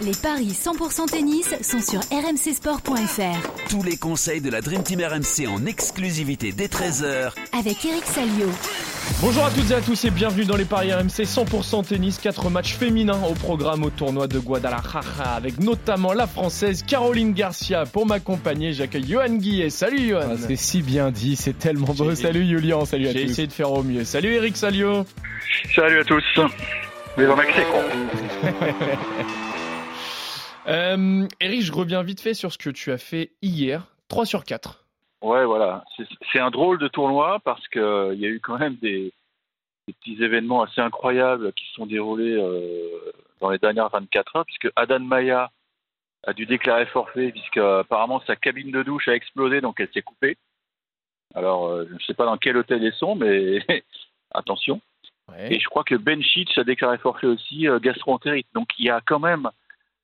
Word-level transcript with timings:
Les 0.00 0.12
paris 0.20 0.48
100% 0.52 1.10
tennis 1.10 1.54
sont 1.62 1.80
sur 1.80 2.00
rmcsport.fr. 2.10 3.68
Tous 3.68 3.82
les 3.82 3.96
conseils 3.96 4.40
de 4.40 4.50
la 4.50 4.60
Dream 4.60 4.82
Team 4.82 5.00
RMC 5.00 5.46
en 5.46 5.64
exclusivité 5.66 6.50
dès 6.52 6.66
13h 6.66 7.32
Avec 7.56 7.84
Eric 7.84 8.04
Salio. 8.04 8.48
Bonjour 9.20 9.44
à 9.44 9.50
toutes 9.50 9.70
et 9.70 9.74
à 9.74 9.80
tous 9.80 10.04
et 10.04 10.10
bienvenue 10.10 10.44
dans 10.44 10.56
les 10.56 10.64
paris 10.64 10.92
RMC 10.92 11.22
100% 11.24 11.86
tennis. 11.86 12.18
Quatre 12.18 12.50
matchs 12.50 12.74
féminins 12.74 13.20
au 13.28 13.34
programme 13.34 13.84
au 13.84 13.90
tournoi 13.90 14.26
de 14.26 14.38
Guadalajara 14.40 15.34
avec 15.36 15.60
notamment 15.60 16.12
la 16.12 16.26
française 16.26 16.82
Caroline 16.82 17.32
Garcia 17.32 17.84
pour 17.84 18.06
m'accompagner. 18.06 18.72
J'accueille 18.72 19.06
Johan 19.06 19.34
Guillet. 19.36 19.70
Salut 19.70 20.08
Johan. 20.08 20.30
Ah, 20.32 20.36
c'est 20.48 20.56
si 20.56 20.82
bien 20.82 21.10
dit, 21.12 21.36
c'est 21.36 21.58
tellement 21.58 21.92
beau. 21.94 22.14
Salut 22.16 22.46
Julian, 22.46 22.84
salut 22.86 23.08
à 23.08 23.12
tous. 23.12 23.18
J'ai 23.18 23.24
essayé 23.24 23.46
de 23.46 23.52
faire 23.52 23.70
au 23.70 23.82
mieux. 23.82 24.04
Salut 24.04 24.34
Eric 24.34 24.56
Salio. 24.56 25.04
Salut 25.74 26.00
à 26.00 26.04
tous. 26.04 26.24
Mais 27.16 27.26
en 27.26 27.38
accès 27.38 27.62
Euh, 30.68 31.26
Eric, 31.40 31.62
je 31.62 31.72
reviens 31.72 32.02
vite 32.02 32.20
fait 32.20 32.34
sur 32.34 32.52
ce 32.52 32.58
que 32.58 32.70
tu 32.70 32.92
as 32.92 32.98
fait 32.98 33.32
hier. 33.42 33.86
3 34.08 34.26
sur 34.26 34.44
4. 34.44 34.84
Ouais, 35.22 35.44
voilà. 35.44 35.84
C'est 36.32 36.38
un 36.38 36.50
drôle 36.50 36.78
de 36.78 36.88
tournoi 36.88 37.40
parce 37.44 37.66
qu'il 37.68 37.80
euh, 37.80 38.14
y 38.14 38.26
a 38.26 38.28
eu 38.28 38.40
quand 38.40 38.58
même 38.58 38.76
des, 38.76 39.12
petits 39.86 40.22
événements 40.22 40.62
assez 40.62 40.80
incroyables 40.80 41.52
qui 41.54 41.66
se 41.66 41.74
sont 41.74 41.86
déroulés 41.86 42.34
euh, 42.34 43.12
dans 43.40 43.50
les 43.50 43.58
dernières 43.58 43.88
24 43.88 44.36
heures, 44.36 44.46
puisque 44.46 44.68
Adan 44.76 45.00
Maya 45.00 45.50
a 46.24 46.32
dû 46.32 46.46
déclarer 46.46 46.86
forfait, 46.86 47.32
puisque 47.32 47.56
apparemment 47.56 48.22
sa 48.26 48.36
cabine 48.36 48.70
de 48.70 48.82
douche 48.84 49.08
a 49.08 49.14
explosé, 49.14 49.60
donc 49.60 49.80
elle 49.80 49.90
s'est 49.92 50.02
coupée. 50.02 50.38
Alors, 51.34 51.84
je 51.84 51.92
ne 51.92 51.98
sais 52.00 52.14
pas 52.14 52.26
dans 52.26 52.36
quel 52.36 52.56
hôtel 52.56 52.82
ils 52.82 52.92
sont, 52.92 53.16
mais 53.16 53.64
attention. 54.30 54.80
Et 55.48 55.58
je 55.58 55.68
crois 55.68 55.82
que 55.82 55.96
Ben 55.96 56.22
Chich 56.22 56.56
a 56.58 56.64
déclaré 56.64 56.98
forfait 56.98 57.26
aussi, 57.26 57.66
gastroentérite. 57.80 58.46
Donc 58.54 58.68
il 58.78 58.84
y 58.84 58.90
a 58.90 59.00
quand 59.04 59.18
même 59.18 59.50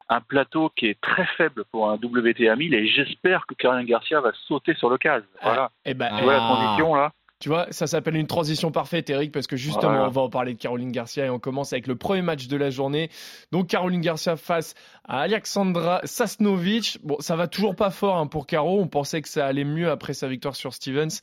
un 0.09 0.21
plateau 0.21 0.71
qui 0.75 0.87
est 0.87 1.01
très 1.01 1.27
faible 1.37 1.65
pour 1.71 1.91
un 1.91 1.95
WTA 1.95 2.57
1000 2.57 2.75
et 2.75 2.89
j'espère 2.89 3.47
que 3.47 3.55
Caroline 3.55 3.87
Garcia 3.87 4.21
va 4.21 4.33
sauter 4.47 4.75
sur 4.75 4.91
le 4.91 4.99
cas. 4.99 5.21
Voilà. 5.43 5.71
et 5.85 5.91
eh 5.91 5.95
ben, 5.95 6.11
tu 6.17 6.25
vois 6.25 6.33
la 6.33 6.39
transition 6.39 6.95
là 6.95 7.13
tu 7.41 7.51
vois, 7.51 7.69
ça 7.71 7.87
s'appelle 7.87 8.17
une 8.17 8.27
transition 8.27 8.73
parfaite, 8.73 9.09
Eric, 9.11 9.31
parce 9.31 9.47
que 9.47 9.57
justement, 9.57 10.07
on 10.07 10.11
va 10.11 10.23
en 10.23 10.29
parler 10.29 10.55
de 10.55 10.59
Caroline 10.59 10.91
Garcia 10.91 11.27
et 11.27 11.31
on 11.31 11.39
commence 11.39 11.73
avec 11.73 11.87
le 11.87 11.95
premier 11.95 12.21
match 12.23 12.49
de 12.49 12.57
la 12.57 12.71
journée. 12.71 13.11
Donc, 13.53 13.69
Caroline 13.69 14.01
Garcia 14.01 14.37
face 14.37 14.75
à 15.05 15.21
Alexandra 15.21 16.01
Sasnovic. 16.03 16.99
Bon, 17.05 17.17
ça 17.21 17.37
va 17.37 17.47
toujours 17.47 17.77
pas 17.77 17.91
fort 17.91 18.17
hein, 18.17 18.27
pour 18.27 18.49
Caro. 18.49 18.81
On 18.81 18.89
pensait 18.89 19.23
que 19.23 19.29
ça 19.29 19.47
allait 19.47 19.63
mieux 19.63 19.89
après 19.89 20.15
sa 20.15 20.27
victoire 20.27 20.57
sur 20.57 20.75
Stevens, 20.75 21.21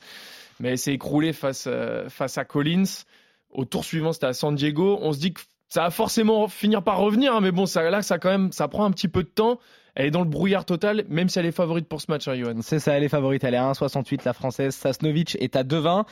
mais 0.58 0.70
elle 0.70 0.78
s'est 0.78 0.94
écroulée 0.94 1.34
face, 1.34 1.66
euh, 1.66 2.08
face 2.08 2.38
à 2.38 2.46
Collins. 2.46 3.04
Au 3.50 3.66
tour 3.66 3.84
suivant, 3.84 4.12
c'était 4.12 4.26
à 4.26 4.32
San 4.32 4.54
Diego. 4.54 4.98
On 5.02 5.12
se 5.12 5.18
dit 5.18 5.34
que 5.34 5.42
ça 5.68 5.82
va 5.82 5.90
forcément 5.90 6.48
finir 6.48 6.82
par 6.82 6.98
revenir, 6.98 7.34
hein, 7.34 7.40
mais 7.40 7.52
bon, 7.52 7.66
ça, 7.66 7.82
là, 7.90 8.02
ça 8.02 8.18
quand 8.18 8.30
même, 8.30 8.52
ça 8.52 8.68
prend 8.68 8.84
un 8.84 8.90
petit 8.90 9.08
peu 9.08 9.22
de 9.22 9.28
temps. 9.28 9.58
Elle 9.94 10.06
est 10.06 10.10
dans 10.10 10.20
le 10.20 10.28
brouillard 10.28 10.66
total, 10.66 11.04
même 11.08 11.28
si 11.28 11.38
elle 11.38 11.46
est 11.46 11.52
favorite 11.52 11.88
pour 11.88 12.02
ce 12.02 12.10
match, 12.10 12.28
hein, 12.28 12.34
Johan. 12.34 12.56
C'est 12.60 12.78
ça, 12.78 12.92
elle 12.92 13.02
est 13.02 13.08
favorite. 13.08 13.42
Elle 13.44 13.54
est 13.54 13.58
à 13.58 13.72
1,68, 13.72 14.20
la 14.26 14.34
française. 14.34 14.74
Sasnovic 14.74 15.36
est 15.40 15.56
à 15.56 15.64
2,20. 15.64 16.04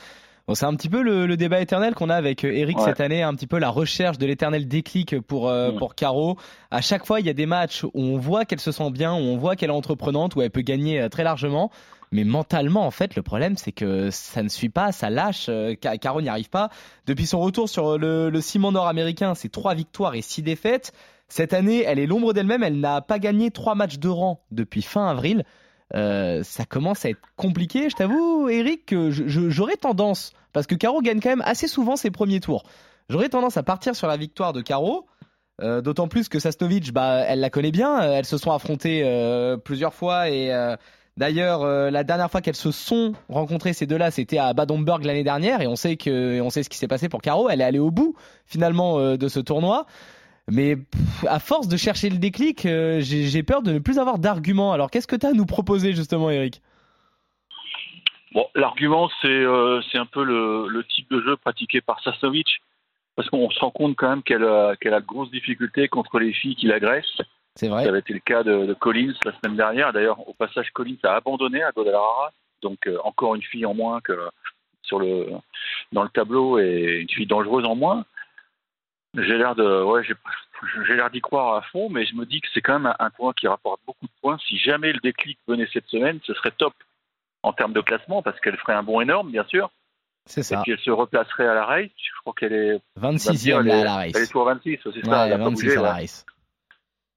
Bon, 0.47 0.53
c'est 0.53 0.65
un 0.65 0.75
petit 0.75 0.89
peu 0.89 1.01
le, 1.01 1.37
débat 1.37 1.59
éternel 1.59 1.95
qu'on 1.95 2.09
a 2.09 2.15
avec 2.15 2.43
euh, 2.43 2.51
Eric 2.51 2.79
cette 2.79 3.01
année, 3.01 3.23
un 3.23 3.33
petit 3.33 3.47
peu 3.47 3.57
la 3.57 3.69
recherche 3.69 4.19
de 4.19 4.27
l'éternel 4.27 4.67
déclic 4.67 5.19
pour 5.21 5.49
euh, 5.49 5.71
mm. 5.71 5.77
pour 5.77 5.95
Caro. 5.95 6.37
À 6.69 6.81
chaque 6.81 7.05
fois, 7.05 7.19
il 7.19 7.25
y 7.25 7.29
a 7.29 7.33
des 7.33 7.47
matchs 7.47 7.83
où 7.83 7.91
on 7.95 8.17
voit 8.17 8.45
qu'elle 8.45 8.59
se 8.59 8.71
sent 8.71 8.91
bien, 8.91 9.13
où 9.13 9.17
on 9.17 9.37
voit 9.37 9.55
qu'elle 9.55 9.71
est 9.71 9.73
entreprenante, 9.73 10.35
où 10.35 10.43
elle 10.43 10.51
peut 10.51 10.61
gagner 10.61 11.01
euh, 11.01 11.09
très 11.09 11.23
largement. 11.23 11.71
Mais 12.15 12.23
mentalement, 12.23 12.87
en 12.87 12.91
fait, 12.91 13.17
le 13.17 13.23
problème, 13.23 13.57
c'est 13.57 13.73
que 13.73 14.09
ça 14.09 14.41
ne 14.41 14.47
suit 14.47 14.69
pas, 14.69 14.93
ça 14.93 15.09
lâche. 15.09 15.49
Caro 15.99 16.21
n'y 16.21 16.29
arrive 16.29 16.49
pas. 16.49 16.69
Depuis 17.07 17.25
son 17.25 17.41
retour 17.41 17.67
sur 17.67 17.97
le, 17.97 18.39
ciment 18.39 18.71
nord-américain, 18.71 19.35
c'est 19.35 19.51
trois 19.51 19.75
victoires 19.75 20.15
et 20.15 20.21
six 20.21 20.41
défaites. 20.41 20.93
Cette 21.27 21.51
année, 21.51 21.83
elle 21.83 21.99
est 21.99 22.05
l'ombre 22.05 22.31
d'elle-même. 22.31 22.63
Elle 22.63 22.79
n'a 22.79 23.01
pas 23.01 23.19
gagné 23.19 23.51
trois 23.51 23.75
matchs 23.75 23.99
de 23.99 24.07
rang 24.07 24.39
depuis 24.51 24.81
fin 24.81 25.09
avril. 25.09 25.43
Euh, 25.93 26.41
ça 26.43 26.63
commence 26.63 27.03
à 27.03 27.09
être 27.09 27.19
compliqué. 27.35 27.89
Je 27.89 27.97
t'avoue, 27.97 28.47
Eric, 28.47 28.85
que 28.85 29.11
j'aurais 29.11 29.75
tendance, 29.75 30.31
parce 30.53 30.67
que 30.67 30.75
Caro 30.75 31.01
gagne 31.01 31.19
quand 31.19 31.29
même 31.29 31.43
assez 31.43 31.67
souvent 31.67 31.97
ses 31.97 32.11
premiers 32.11 32.39
tours, 32.39 32.63
j'aurais 33.09 33.27
tendance 33.27 33.57
à 33.57 33.63
partir 33.63 33.93
sur 33.93 34.07
la 34.07 34.15
victoire 34.15 34.53
de 34.53 34.61
Caro. 34.61 35.05
Euh, 35.61 35.81
d'autant 35.81 36.07
plus 36.07 36.29
que 36.29 36.39
Sasnovic, 36.39 36.93
bah, 36.93 37.23
elle 37.27 37.41
la 37.41 37.49
connaît 37.49 37.71
bien. 37.71 38.01
Euh, 38.01 38.13
elles 38.13 38.25
se 38.25 38.37
sont 38.37 38.51
affrontées 38.51 39.03
plusieurs 39.65 39.93
fois 39.93 40.29
et 40.29 40.49
D'ailleurs, 41.17 41.65
la 41.65 42.03
dernière 42.03 42.29
fois 42.29 42.41
qu'elles 42.41 42.55
se 42.55 42.71
sont 42.71 43.13
rencontrées 43.29 43.71
ces 43.71 43.85
deux-là, 43.85 44.11
c'était 44.11 44.37
à 44.37 44.53
Badomberg 44.53 45.03
l'année 45.05 45.23
dernière, 45.23 45.61
et 45.61 45.67
on 45.67 45.77
sait 45.77 45.95
que, 45.95 46.41
on 46.41 46.49
sait 46.49 46.61
ce 46.61 46.69
qui 46.69 46.77
s'est 46.77 46.89
passé 46.89 47.07
pour 47.07 47.21
Caro. 47.21 47.49
Elle 47.49 47.61
est 47.61 47.65
allée 47.65 47.79
au 47.79 47.89
bout 47.89 48.15
finalement 48.45 49.15
de 49.15 49.27
ce 49.29 49.39
tournoi. 49.39 49.85
Mais 50.51 50.77
à 51.27 51.39
force 51.39 51.67
de 51.67 51.75
chercher 51.75 52.09
le 52.09 52.17
déclic, 52.17 52.65
euh, 52.65 52.99
j'ai 53.01 53.43
peur 53.43 53.63
de 53.63 53.71
ne 53.71 53.79
plus 53.79 53.97
avoir 53.97 54.19
d'arguments. 54.19 54.73
Alors 54.73 54.91
qu'est-ce 54.91 55.07
que 55.07 55.15
tu 55.15 55.25
as 55.25 55.29
à 55.29 55.33
nous 55.33 55.45
proposer 55.45 55.93
justement, 55.93 56.29
Eric? 56.29 56.61
Bon, 58.33 58.45
l'argument, 58.53 59.09
c'est 59.21 59.27
euh, 59.27 59.81
un 59.95 60.05
peu 60.05 60.23
le, 60.23 60.83
type 60.89 61.09
de 61.09 61.21
jeu 61.21 61.35
pratiqué 61.37 61.81
par 61.81 61.99
Sasnovic, 62.03 62.61
parce 63.15 63.29
qu'on 63.29 63.49
se 63.49 63.59
rend 63.59 63.71
compte 63.71 63.95
quand 63.95 64.09
même 64.09 64.23
qu'elle 64.23 64.43
a 64.43 64.75
de 64.75 65.05
grosses 65.05 65.31
difficultés 65.31 65.87
contre 65.87 66.19
les 66.19 66.33
filles 66.33 66.55
qui 66.55 66.67
l'agressent. 66.67 67.21
C'est 67.55 67.69
vrai. 67.69 67.83
Ça 67.83 67.89
avait 67.89 67.99
été 67.99 68.13
le 68.13 68.19
cas 68.19 68.43
de, 68.43 68.65
de, 68.65 68.73
Collins 68.73 69.13
la 69.23 69.31
semaine 69.39 69.55
dernière. 69.55 69.93
D'ailleurs, 69.93 70.27
au 70.27 70.33
passage, 70.33 70.71
Collins 70.71 70.97
a 71.03 71.15
abandonné 71.15 71.63
à 71.63 71.71
Guadalajara, 71.71 72.31
donc 72.61 72.85
euh, 72.87 72.97
encore 73.03 73.35
une 73.35 73.43
fille 73.43 73.65
en 73.65 73.73
moins 73.73 74.01
que 74.01 74.29
sur 74.81 74.99
le 74.99 75.27
dans 75.91 76.03
le 76.03 76.09
tableau 76.09 76.59
et 76.59 76.99
une 77.01 77.09
fille 77.09 77.25
dangereuse 77.25 77.65
en 77.65 77.75
moins. 77.75 78.05
J'ai 79.15 79.37
l'air 79.37 79.55
de, 79.55 79.83
ouais, 79.83 80.03
j'ai 80.03 80.95
l'air 80.95 81.09
d'y 81.09 81.21
croire 81.21 81.55
à 81.55 81.61
fond, 81.61 81.89
mais 81.89 82.05
je 82.05 82.15
me 82.15 82.25
dis 82.25 82.41
que 82.41 82.47
c'est 82.53 82.61
quand 82.61 82.79
même 82.79 82.93
un, 82.99 83.09
point 83.09 83.31
qui 83.33 83.47
rapporte 83.47 83.79
beaucoup 83.87 84.05
de 84.05 84.11
points. 84.21 84.37
Si 84.45 84.57
jamais 84.57 84.91
le 84.91 84.99
déclic 84.99 85.39
venait 85.47 85.67
cette 85.71 85.87
semaine, 85.87 86.19
ce 86.25 86.33
serait 86.33 86.51
top 86.51 86.73
en 87.41 87.53
termes 87.53 87.71
de 87.71 87.79
classement 87.79 88.21
parce 88.21 88.39
qu'elle 88.41 88.57
ferait 88.57 88.73
un 88.73 88.83
bond 88.83 88.99
énorme, 88.99 89.31
bien 89.31 89.45
sûr. 89.45 89.71
C'est 90.25 90.43
ça. 90.43 90.59
Et 90.59 90.63
puis 90.63 90.71
elle 90.73 90.79
se 90.79 90.91
replacerait 90.91 91.47
à 91.47 91.53
la 91.53 91.65
race. 91.65 91.89
Je 91.95 92.21
crois 92.21 92.33
qu'elle 92.37 92.53
est 92.53 92.81
26e 92.99 93.59
à 93.59 93.83
la 93.83 93.93
race. 93.93 94.11
Elle 94.15 94.23
est 94.23 94.25
sur 94.25 94.43
26, 94.43 94.79
c'est 94.83 95.05
ça. 95.05 95.27
Elle 95.27 95.39
26 95.39 95.77
à 95.77 95.81
la 95.81 95.93
race. 95.93 96.25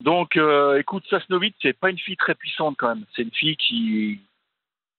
Donc, 0.01 0.37
euh, 0.37 0.79
écoute, 0.79 1.05
Sasnovic, 1.11 1.57
c'est 1.61 1.73
pas 1.73 1.91
une 1.91 1.99
fille 1.99 2.17
très 2.17 2.35
puissante 2.35 2.77
quand 2.79 2.89
même. 2.89 3.05
C'est 3.15 3.23
une 3.23 3.33
fille 3.33 3.57
qui, 3.57 4.21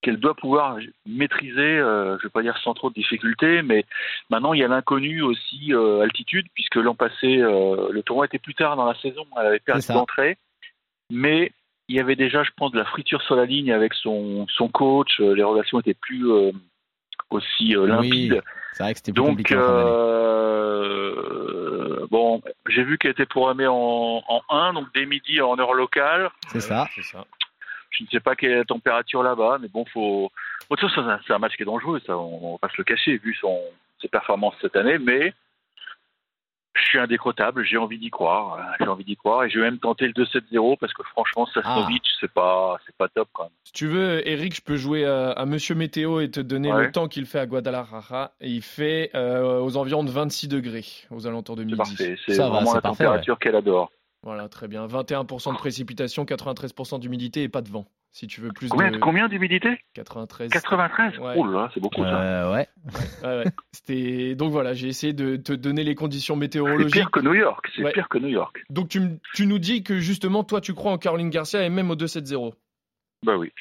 qu'elle 0.02 0.18
doit 0.18 0.36
pouvoir 0.36 0.78
maîtriser, 1.06 1.62
euh, 1.62 2.18
je 2.18 2.24
ne 2.24 2.28
vais 2.28 2.30
pas 2.30 2.42
dire 2.42 2.58
sans 2.64 2.74
trop 2.74 2.90
de 2.90 2.96
difficultés, 2.96 3.62
mais 3.62 3.86
maintenant 4.30 4.54
il 4.54 4.60
y 4.60 4.64
a 4.64 4.68
l'inconnu 4.68 5.22
aussi 5.22 5.74
euh, 5.74 6.02
altitude, 6.02 6.48
puisque 6.54 6.76
l'an 6.76 6.96
passé 6.96 7.38
le 7.38 8.02
tournoi 8.02 8.26
était 8.26 8.40
plus 8.40 8.56
tard 8.56 8.76
dans 8.76 8.86
la 8.86 8.96
saison, 8.96 9.26
elle 9.40 9.48
avait 9.48 9.60
perdu 9.60 9.88
d'entrée, 9.88 10.38
mais 11.10 11.52
il 11.88 11.96
y 11.96 12.00
avait 12.00 12.16
déjà, 12.16 12.44
je 12.44 12.52
pense, 12.56 12.72
de 12.72 12.78
la 12.78 12.86
friture 12.86 13.22
sur 13.24 13.36
la 13.36 13.46
ligne 13.46 13.72
avec 13.72 13.94
son, 13.96 14.46
son 14.50 14.68
coach, 14.68 15.20
les 15.20 15.44
relations 15.44 15.80
étaient 15.80 15.96
plus 15.96 16.26
aussi 17.30 17.74
limpides. 17.74 18.44
c'est 18.74 18.84
vrai 18.84 18.94
que 18.94 19.00
c'était 19.00 19.14
plus 19.14 19.24
Donc, 19.24 19.52
bon, 22.10 22.42
j'ai 22.68 22.84
vu 22.84 22.98
qu'elle 22.98 23.12
était 23.12 23.26
programmée 23.26 23.68
en, 23.68 24.24
en 24.28 24.42
1, 24.50 24.74
donc 24.74 24.88
dès 24.94 25.06
midi 25.06 25.42
en 25.42 25.58
heure 25.60 25.74
locale. 25.74 26.30
C'est 26.50 26.62
ça. 26.62 26.88
C'est 26.96 27.04
ça. 27.04 27.26
Je 27.92 28.04
ne 28.04 28.10
sais 28.10 28.20
pas 28.20 28.36
quelle 28.36 28.52
est 28.52 28.58
la 28.58 28.66
température 28.66 29.24
là-bas, 29.24 29.58
mais 29.62 29.68
bon, 29.68 29.86
faut. 29.86 30.32
Bon, 30.70 30.76
c'est 30.78 31.34
un 31.34 31.40
match 31.40 31.56
qui 31.56 31.64
est 31.64 31.66
dangereux, 31.66 32.00
ça, 32.06 32.18
on, 32.18 32.54
va 32.54 32.58
pas 32.60 32.70
se 32.70 32.78
le 32.78 32.84
cacher, 32.84 33.18
vu 33.18 33.36
son, 33.42 33.60
ses 34.02 34.08
performances 34.08 34.56
cette 34.62 34.76
année, 34.76 35.00
mais 35.00 35.34
je 36.80 36.86
suis 36.86 37.00
indécrottable, 37.00 37.64
j'ai 37.64 37.78
envie 37.78 37.98
d'y 37.98 38.10
croire, 38.10 38.60
j'ai 38.80 38.88
envie 38.88 39.04
d'y 39.04 39.16
croire, 39.16 39.44
et 39.44 39.50
je 39.50 39.60
vais 39.60 39.66
même 39.66 39.80
tenter 39.80 40.08
le 40.08 40.14
2-7-0 40.14 40.78
parce 40.78 40.94
que 40.94 41.04
franchement, 41.04 41.46
Sasnovic, 41.48 42.04
ah. 42.06 42.18
c'est 42.20 42.32
pas, 42.32 42.78
c'est 42.86 42.96
pas 42.96 43.08
top 43.08 43.30
quand 43.34 43.44
même. 43.44 43.52
Si 43.64 43.74
tu 43.74 43.88
veux, 43.88 44.28
Eric, 44.28 44.56
je 44.56 44.62
peux 44.62 44.78
jouer 44.78 45.06
à, 45.06 45.46
Monsieur 45.46 45.76
Météo 45.76 46.20
et 46.20 46.30
te 46.30 46.40
donner 46.40 46.72
le 46.72 46.92
temps 46.92 47.08
qu'il 47.08 47.26
fait 47.26 47.40
à 47.40 47.46
Guadalajara, 47.46 48.34
et 48.42 48.50
il 48.50 48.62
fait 48.62 49.12
euh, 49.16 49.60
aux 49.60 49.78
environs 49.78 50.04
de 50.04 50.12
26 50.12 50.48
degrés, 50.48 50.86
aux 51.12 51.28
alentours 51.28 51.56
de 51.56 51.64
midi. 51.64 51.78
C'est 51.86 52.08
parfait, 52.08 52.18
c'est 52.26 52.38
vraiment 52.38 52.74
la 52.74 52.82
température 52.82 53.38
qu'elle 53.40 53.56
adore. 53.56 53.92
Voilà, 54.24 54.50
très 54.50 54.68
bien. 54.68 54.86
21% 54.86 55.54
de 55.54 55.58
précipitation, 55.58 56.26
93% 56.26 57.00
d'humidité 57.00 57.44
et 57.44 57.50
pas 57.50 57.62
de 57.62 57.70
vent. 57.70 57.86
Si 58.12 58.26
tu 58.26 58.42
veux 58.42 58.50
plus 58.52 58.70
combien, 58.70 58.92
de... 58.92 58.98
Combien 58.98 59.28
d'humidité 59.28 59.80
93. 59.94 60.50
93 60.50 61.20
ouais. 61.20 61.36
Oh 61.38 61.46
là, 61.46 61.70
c'est 61.74 61.80
beaucoup 61.80 62.04
ça. 62.04 62.22
Euh, 62.22 62.54
ouais. 62.54 62.68
ouais, 63.24 63.44
C'était... 63.72 64.36
Donc 64.36 64.52
voilà, 64.52 64.74
j'ai 64.74 64.88
essayé 64.88 65.14
de 65.14 65.36
te 65.36 65.54
donner 65.54 65.84
les 65.84 65.94
conditions 65.94 66.36
météorologiques. 66.36 66.96
C'est 66.96 67.00
pire 67.02 67.12
que 67.12 67.20
New 67.20 67.36
York, 67.36 67.70
c'est 67.76 67.92
pire 67.94 68.10
que 68.10 68.18
New 68.18 68.28
York. 68.30 68.64
Donc 68.70 68.90
tu, 68.90 69.02
tu 69.36 69.46
nous 69.46 69.60
dis 69.60 69.84
que 69.84 70.00
justement, 70.00 70.44
toi, 70.44 70.60
tu 70.60 70.74
crois 70.74 70.92
en 70.92 70.98
Caroline 70.98 71.30
Garcia 71.30 71.64
et 71.64 71.70
même 71.70 71.92
au 71.92 71.96
2-7-0 71.96 72.54
Bah 73.24 73.38
oui. 73.38 73.52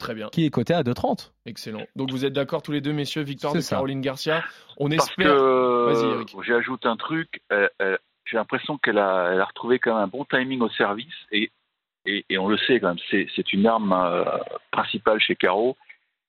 Très 0.00 0.14
bien. 0.14 0.28
Qui 0.30 0.46
est 0.46 0.50
coté 0.50 0.74
à 0.74 0.82
2,30. 0.82 1.30
Excellent. 1.46 1.84
Donc 1.94 2.10
vous 2.10 2.24
êtes 2.24 2.32
d'accord 2.32 2.62
tous 2.62 2.72
les 2.72 2.80
deux, 2.80 2.92
messieurs, 2.92 3.22
victoire 3.22 3.54
de 3.54 3.60
Caroline 3.60 4.00
Garcia? 4.00 4.42
On 4.78 4.88
Parce 4.88 5.10
espère. 5.10 5.36
Que... 5.36 5.92
Vas-y, 5.92 6.10
Eric. 6.10 6.36
J'ajoute 6.42 6.86
un 6.86 6.96
truc 6.96 7.40
j'ai 8.32 8.38
l'impression 8.38 8.78
qu'elle 8.78 8.98
a, 8.98 9.44
retrouvé 9.44 9.78
quand 9.78 9.94
même 9.94 10.04
un 10.04 10.06
bon 10.06 10.24
timing 10.24 10.62
au 10.62 10.70
service 10.70 11.14
et, 11.30 11.50
on 12.36 12.48
le 12.48 12.56
sait 12.56 12.80
quand 12.80 12.88
même, 12.88 13.26
c'est, 13.36 13.52
une 13.52 13.66
arme 13.66 13.92
euh, 13.92 14.24
principale 14.72 15.20
chez 15.20 15.36
Caro. 15.36 15.76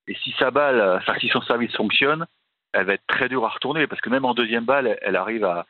Et 0.08 0.14
si 0.16 0.32
sa 0.38 0.52
balle, 0.52 1.02
si 1.20 1.30
son 1.30 1.42
service 1.42 1.76
fonctionne, 1.76 2.26
elle 2.74 2.86
va 2.86 2.94
être 2.94 3.08
très 3.08 3.30
dure 3.30 3.46
à 3.46 3.50
retourner 3.50 3.88
parce 3.88 4.02
que 4.02 4.10
même 4.10 4.26
en 4.26 4.36
deuxième 4.36 4.66
balle, 4.66 5.00
elle, 5.02 5.16
arrive 5.16 5.46
à, 5.46 5.66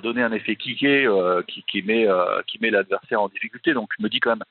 donner 0.00 0.22
un 0.22 0.32
effet 0.32 0.56
kické 0.56 1.06
euh, 1.06 1.42
qui, 1.46 1.62
qui, 1.64 1.82
met, 1.82 2.08
euh, 2.08 2.42
qui 2.46 2.58
met 2.60 2.70
l'adversaire 2.70 3.20
en 3.20 3.28
difficulté. 3.28 3.74
Donc 3.74 3.90
je 3.96 4.02
me 4.02 4.08
dis 4.08 4.18
quand 4.18 4.30
même, 4.30 4.44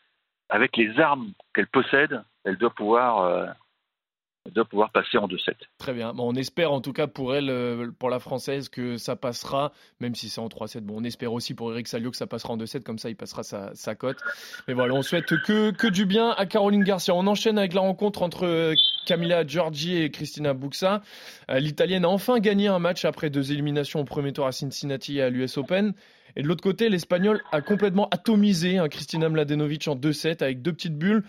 avec 0.47 0.77
les 0.77 0.97
armes 0.99 1.31
qu'elle 1.53 1.67
possède, 1.67 2.23
elle 2.45 2.57
doit 2.57 2.69
pouvoir 2.69 3.55
de 4.51 4.61
pouvoir 4.61 4.91
passer 4.91 5.17
en 5.17 5.27
2-7. 5.27 5.53
Très 5.77 5.93
bien. 5.93 6.13
On 6.17 6.35
espère 6.35 6.71
en 6.71 6.81
tout 6.81 6.93
cas 6.93 7.07
pour 7.07 7.35
elle, 7.35 7.49
euh, 7.49 7.91
pour 7.97 8.09
la 8.09 8.19
française, 8.19 8.69
que 8.69 8.97
ça 8.97 9.15
passera, 9.15 9.71
même 9.99 10.13
si 10.13 10.29
c'est 10.29 10.39
en 10.39 10.47
3-7. 10.47 10.81
Bon, 10.81 10.95
on 10.97 11.03
espère 11.03 11.33
aussi 11.33 11.55
pour 11.55 11.71
Eric 11.71 11.87
Salio 11.87 12.11
que 12.11 12.17
ça 12.17 12.27
passera 12.27 12.53
en 12.53 12.57
2-7, 12.57 12.83
comme 12.83 12.99
ça 12.99 13.09
il 13.09 13.15
passera 13.15 13.43
sa, 13.43 13.95
cote. 13.95 14.17
Mais 14.67 14.73
voilà, 14.73 14.93
on 14.93 15.01
souhaite 15.01 15.25
que, 15.25 15.71
que 15.71 15.87
du 15.87 16.05
bien 16.05 16.29
à 16.31 16.45
Caroline 16.45 16.83
Garcia. 16.83 17.15
On 17.15 17.25
enchaîne 17.27 17.57
avec 17.57 17.73
la 17.73 17.81
rencontre 17.81 18.21
entre 18.21 18.45
euh, 18.45 18.75
Camila 19.05 19.45
Giorgi 19.45 19.97
et 19.97 20.11
Cristina 20.11 20.53
Buxa. 20.53 21.01
Euh, 21.49 21.59
L'Italienne 21.59 22.05
a 22.05 22.09
enfin 22.09 22.39
gagné 22.39 22.67
un 22.67 22.79
match 22.79 23.03
après 23.05 23.29
deux 23.29 23.51
éliminations 23.51 24.01
au 24.01 24.05
premier 24.05 24.31
tour 24.31 24.45
à 24.45 24.51
Cincinnati 24.51 25.17
et 25.17 25.23
à 25.23 25.29
l'US 25.29 25.57
Open. 25.57 25.93
Et 26.35 26.43
de 26.43 26.47
l'autre 26.47 26.63
côté, 26.63 26.89
l'Espagnol 26.89 27.41
a 27.51 27.61
complètement 27.61 28.09
atomisé 28.09 28.77
hein, 28.77 28.89
Cristina 28.89 29.29
Mladenovic 29.29 29.87
en 29.87 29.95
2-7 29.95 30.43
avec 30.43 30.61
deux 30.61 30.73
petites 30.73 30.97
bulles. 30.97 31.23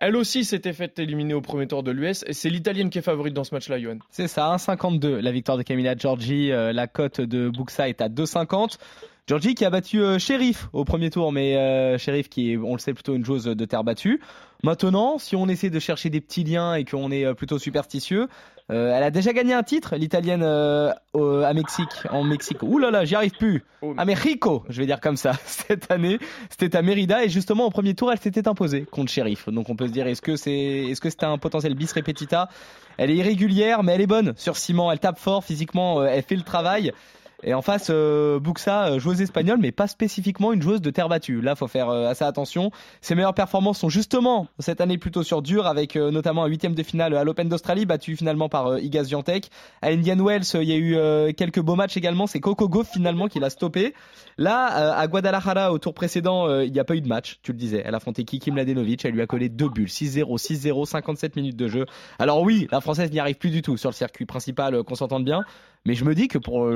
Elle 0.00 0.16
aussi 0.16 0.44
s'était 0.44 0.72
faite 0.72 0.98
éliminer 0.98 1.34
au 1.34 1.42
premier 1.42 1.66
tour 1.66 1.82
de 1.82 1.90
l'US 1.90 2.24
et 2.26 2.32
c'est 2.32 2.48
l'Italienne 2.48 2.88
qui 2.88 2.98
est 2.98 3.02
favorite 3.02 3.34
dans 3.34 3.44
ce 3.44 3.54
match-là, 3.54 3.78
Johan. 3.78 3.98
C'est 4.10 4.28
ça, 4.28 4.56
1,52 4.56 5.18
la 5.18 5.30
victoire 5.30 5.58
de 5.58 5.62
Camilla 5.62 5.94
Giorgi. 5.94 6.50
Euh, 6.50 6.72
la 6.72 6.86
cote 6.86 7.20
de 7.20 7.50
Buxa 7.50 7.90
est 7.90 8.00
à 8.00 8.08
2,50. 8.08 8.78
Giorgi 9.26 9.54
qui 9.54 9.64
a 9.64 9.70
battu 9.70 10.02
euh, 10.02 10.18
Sheriff 10.18 10.68
au 10.72 10.84
premier 10.84 11.10
tour, 11.10 11.32
mais 11.32 11.56
euh, 11.56 11.98
Sheriff 11.98 12.28
qui 12.28 12.52
est, 12.52 12.56
on 12.56 12.72
le 12.72 12.78
sait, 12.78 12.94
plutôt 12.94 13.14
une 13.14 13.24
joueuse 13.24 13.44
de 13.44 13.64
terre 13.64 13.84
battue. 13.84 14.20
Maintenant, 14.62 15.18
si 15.18 15.36
on 15.36 15.48
essaie 15.48 15.70
de 15.70 15.78
chercher 15.78 16.10
des 16.10 16.20
petits 16.20 16.44
liens 16.44 16.74
et 16.74 16.84
qu'on 16.84 17.10
est 17.10 17.32
plutôt 17.34 17.58
superstitieux, 17.58 18.28
euh, 18.70 18.96
elle 18.96 19.02
a 19.02 19.10
déjà 19.10 19.32
gagné 19.32 19.52
un 19.52 19.64
titre, 19.64 19.96
l'italienne 19.96 20.42
euh, 20.44 20.92
à 21.14 21.52
Mexique, 21.54 21.88
en 22.10 22.22
Mexique. 22.22 22.62
Ouh 22.62 22.78
là 22.78 22.90
là, 22.90 23.04
j'y 23.04 23.16
arrive 23.16 23.32
plus. 23.32 23.64
Oh, 23.82 23.94
à 23.96 24.04
Mexico, 24.04 24.64
je 24.68 24.80
vais 24.80 24.86
dire 24.86 25.00
comme 25.00 25.16
ça. 25.16 25.32
Cette 25.44 25.90
année, 25.90 26.18
c'était 26.50 26.76
à 26.76 26.82
Mérida 26.82 27.24
et 27.24 27.28
justement 27.28 27.66
au 27.66 27.70
premier 27.70 27.94
tour, 27.94 28.12
elle 28.12 28.20
s'était 28.20 28.46
imposée 28.46 28.82
contre 28.82 29.10
Sheriff. 29.10 29.48
Donc 29.48 29.70
on 29.70 29.76
peut 29.76 29.88
se 29.88 29.92
dire, 29.92 30.06
est-ce 30.06 30.22
que 30.22 30.36
c'est, 30.36 30.52
est-ce 30.52 31.00
que 31.00 31.10
c'était 31.10 31.26
un 31.26 31.38
potentiel 31.38 31.74
bis 31.74 31.92
repetita? 31.92 32.48
Elle 32.96 33.10
est 33.10 33.16
irrégulière, 33.16 33.82
mais 33.82 33.92
elle 33.92 34.02
est 34.02 34.06
bonne 34.06 34.34
sur 34.36 34.56
ciment. 34.56 34.92
Elle 34.92 35.00
tape 35.00 35.18
fort 35.18 35.42
physiquement, 35.42 36.00
euh, 36.00 36.06
elle 36.08 36.22
fait 36.22 36.36
le 36.36 36.42
travail. 36.42 36.92
Et 37.42 37.54
en 37.54 37.62
face, 37.62 37.88
euh, 37.90 38.38
Buxa, 38.38 38.86
euh, 38.86 38.98
joueuse 38.98 39.20
espagnole, 39.22 39.58
mais 39.60 39.72
pas 39.72 39.86
spécifiquement 39.86 40.52
une 40.52 40.60
joueuse 40.60 40.82
de 40.82 40.90
terre 40.90 41.08
battue. 41.08 41.40
Là, 41.40 41.54
faut 41.54 41.68
faire 41.68 41.88
euh, 41.88 42.08
assez 42.08 42.24
attention. 42.24 42.70
Ses 43.00 43.14
meilleures 43.14 43.34
performances 43.34 43.78
sont 43.78 43.88
justement 43.88 44.48
cette 44.58 44.80
année 44.80 44.98
plutôt 44.98 45.22
sur 45.22 45.40
dur, 45.40 45.66
avec 45.66 45.96
euh, 45.96 46.10
notamment 46.10 46.44
un 46.44 46.48
huitième 46.48 46.74
de 46.74 46.82
finale 46.82 47.16
à 47.16 47.24
l'Open 47.24 47.48
d'Australie, 47.48 47.86
battu 47.86 48.16
finalement 48.16 48.48
par 48.48 48.78
Igaz 48.78 49.08
Giantec. 49.08 49.48
À 49.80 49.88
Indian 49.88 50.22
Wells, 50.22 50.44
il 50.54 50.64
y 50.64 50.72
a 50.72 50.76
eu 50.76 51.34
quelques 51.34 51.60
beaux 51.60 51.76
matchs 51.76 51.96
également. 51.96 52.26
C'est 52.26 52.40
Coco 52.40 52.68
Gauff 52.68 52.88
finalement 52.90 53.28
qui 53.28 53.40
l'a 53.40 53.50
stoppé. 53.50 53.94
Là, 54.36 54.66
à 54.96 55.06
Guadalajara, 55.06 55.72
au 55.72 55.78
tour 55.78 55.94
précédent, 55.94 56.60
il 56.60 56.72
n'y 56.72 56.80
a 56.80 56.84
pas 56.84 56.94
eu 56.94 57.00
de 57.00 57.08
match, 57.08 57.38
tu 57.42 57.52
le 57.52 57.58
disais. 57.58 57.82
Elle 57.84 57.94
a 57.94 57.96
affronté 57.98 58.24
Kiki 58.24 58.50
Mladenovic, 58.50 59.04
elle 59.04 59.12
lui 59.12 59.22
a 59.22 59.26
collé 59.26 59.48
deux 59.48 59.68
bulles, 59.68 59.88
6-0, 59.88 60.38
6-0, 60.38 60.86
57 60.86 61.36
minutes 61.36 61.56
de 61.56 61.68
jeu. 61.68 61.86
Alors 62.18 62.42
oui, 62.42 62.66
la 62.70 62.80
française 62.80 63.10
n'y 63.10 63.18
arrive 63.18 63.36
plus 63.36 63.50
du 63.50 63.62
tout 63.62 63.76
sur 63.76 63.90
le 63.90 63.94
circuit 63.94 64.26
principal, 64.26 64.82
qu'on 64.84 64.94
s'entende 64.94 65.24
bien. 65.24 65.42
Mais 65.86 65.94
je 65.94 66.04
me 66.04 66.14
dis 66.14 66.28
que 66.28 66.38
pour 66.38 66.68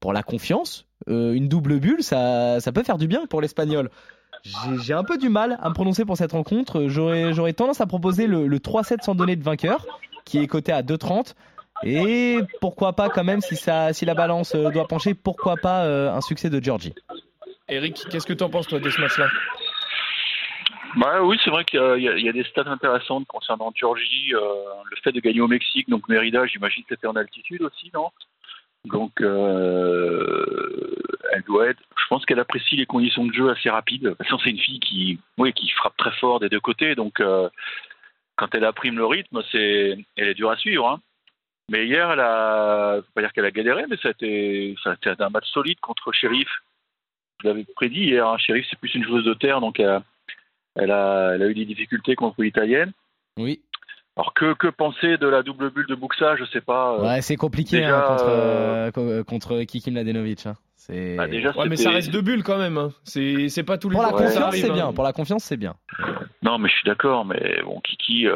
pour 0.00 0.12
la 0.12 0.22
confiance, 0.22 0.86
euh, 1.08 1.32
une 1.32 1.48
double 1.48 1.78
bulle, 1.78 2.02
ça, 2.02 2.58
ça 2.60 2.72
peut 2.72 2.82
faire 2.82 2.98
du 2.98 3.06
bien 3.06 3.26
pour 3.26 3.40
l'espagnol. 3.40 3.90
J'ai 4.82 4.94
un 4.94 5.04
peu 5.04 5.18
du 5.18 5.28
mal 5.28 5.58
à 5.60 5.68
me 5.68 5.74
prononcer 5.74 6.06
pour 6.06 6.16
cette 6.16 6.32
rencontre. 6.32 6.88
J'aurais 6.88 7.52
tendance 7.52 7.82
à 7.82 7.86
proposer 7.86 8.26
le, 8.26 8.48
3-7 8.58 9.02
sans 9.02 9.14
donner 9.14 9.36
de 9.36 9.44
vainqueur, 9.44 9.86
qui 10.24 10.38
est 10.38 10.46
coté 10.46 10.72
à 10.72 10.82
2-30. 10.82 11.34
Et 11.82 12.38
pourquoi 12.60 12.94
pas 12.94 13.08
quand 13.08 13.24
même, 13.24 13.40
si, 13.40 13.56
ça, 13.56 13.92
si 13.92 14.04
la 14.04 14.14
balance 14.14 14.54
euh, 14.54 14.70
doit 14.70 14.86
pencher, 14.86 15.14
pourquoi 15.14 15.56
pas 15.56 15.84
euh, 15.84 16.12
un 16.12 16.20
succès 16.20 16.50
de 16.50 16.62
Georgie 16.62 16.94
Eric, 17.68 18.04
qu'est-ce 18.10 18.26
que 18.26 18.34
tu 18.34 18.44
en 18.44 18.50
penses 18.50 18.66
toi 18.66 18.80
de 18.80 18.90
ce 18.90 19.00
match-là? 19.00 19.28
Bah 20.96 21.22
oui, 21.22 21.38
c'est 21.42 21.50
vrai 21.50 21.64
qu'il 21.64 21.80
y, 21.80 22.28
a 22.28 22.32
des 22.32 22.44
stats 22.44 22.66
intéressantes 22.66 23.26
concernant 23.28 23.72
Georgie. 23.74 24.32
le 24.32 24.96
fait 25.02 25.12
de 25.12 25.20
gagner 25.20 25.40
au 25.40 25.46
Mexique, 25.46 25.88
donc 25.88 26.08
Mérida, 26.08 26.44
j'imagine 26.46 26.82
que 26.82 26.94
c'était 26.94 27.06
en 27.06 27.16
altitude 27.16 27.62
aussi, 27.62 27.90
non? 27.94 28.10
Donc, 28.84 29.20
euh, 29.20 30.94
elle 31.32 31.42
doit 31.42 31.68
être. 31.68 31.82
Je 31.98 32.06
pense 32.08 32.24
qu'elle 32.24 32.40
apprécie 32.40 32.76
les 32.76 32.86
conditions 32.86 33.26
de 33.26 33.32
jeu 33.32 33.50
assez 33.50 33.68
rapides. 33.70 34.14
Façon, 34.14 34.38
c'est 34.38 34.50
une 34.50 34.58
fille 34.58 34.80
qui, 34.80 35.18
oui, 35.38 35.52
qui 35.52 35.68
frappe 35.70 35.96
très 35.96 36.12
fort 36.12 36.40
des 36.40 36.48
deux 36.48 36.60
côtés. 36.60 36.94
Donc, 36.94 37.20
euh, 37.20 37.48
quand 38.36 38.54
elle 38.54 38.64
apprime 38.64 38.96
le 38.96 39.06
rythme, 39.06 39.42
c'est, 39.52 39.98
elle 40.16 40.28
est 40.28 40.34
dure 40.34 40.50
à 40.50 40.56
suivre. 40.56 40.88
Hein. 40.88 41.00
Mais 41.68 41.86
hier, 41.86 42.10
elle 42.10 42.20
a, 42.20 43.00
pas 43.14 43.20
dire 43.20 43.32
qu'elle 43.32 43.44
a 43.44 43.50
galéré, 43.50 43.84
mais 43.88 43.96
ça 43.98 44.08
a 44.08 44.10
été, 44.12 44.74
a 44.84 45.24
un 45.24 45.30
match 45.30 45.48
solide 45.50 45.78
contre 45.80 46.10
Sheriff. 46.12 46.48
Je 47.42 47.48
l'avais 47.48 47.64
prédit 47.76 48.04
hier. 48.04 48.26
Hein. 48.26 48.38
Sheriff, 48.38 48.66
c'est 48.68 48.78
plus 48.78 48.94
une 48.94 49.04
joueuse 49.04 49.24
de 49.24 49.34
terre, 49.34 49.60
donc 49.60 49.78
elle 49.78 50.02
elle 50.76 50.92
a, 50.92 51.32
elle 51.34 51.42
a 51.42 51.48
eu 51.48 51.54
des 51.54 51.64
difficultés 51.64 52.14
contre 52.14 52.42
l'italienne. 52.42 52.92
Oui. 53.36 53.60
Alors 54.20 54.34
que, 54.34 54.52
que 54.52 54.66
penser 54.66 55.16
de 55.16 55.26
la 55.26 55.42
double 55.42 55.70
bulle 55.70 55.86
de 55.86 55.94
Buxa, 55.94 56.36
je 56.36 56.44
sais 56.44 56.60
pas. 56.60 56.96
Euh, 56.98 57.02
ouais, 57.02 57.22
c'est 57.22 57.36
compliqué 57.36 57.82
hein, 57.82 58.04
contre, 58.06 58.28
euh, 58.28 58.90
euh, 58.98 59.24
contre 59.24 59.62
Kiki 59.62 59.90
Mladenovic. 59.90 60.44
Hein. 60.44 60.56
C'est... 60.76 61.16
Bah 61.16 61.26
déjà, 61.26 61.52
ouais, 61.52 61.70
mais 61.70 61.76
ça 61.76 61.88
reste 61.88 62.10
deux 62.10 62.20
bulles 62.20 62.42
quand 62.42 62.58
même. 62.58 62.76
Hein. 62.76 62.92
C'est, 63.04 63.48
c'est 63.48 63.62
pas 63.62 63.78
tous 63.78 63.88
les 63.88 63.94
Pour 63.94 64.02
la 64.02 64.12
confiance, 64.12 64.56
c'est 64.56 64.72
bien. 64.72 64.92
Pour 64.92 65.04
la 65.04 65.14
confiance, 65.14 65.44
c'est 65.44 65.56
bien. 65.56 65.74
Non, 66.42 66.58
mais 66.58 66.68
je 66.68 66.74
suis 66.74 66.84
d'accord. 66.84 67.24
Mais 67.24 67.62
bon, 67.64 67.80
Kiki, 67.80 68.26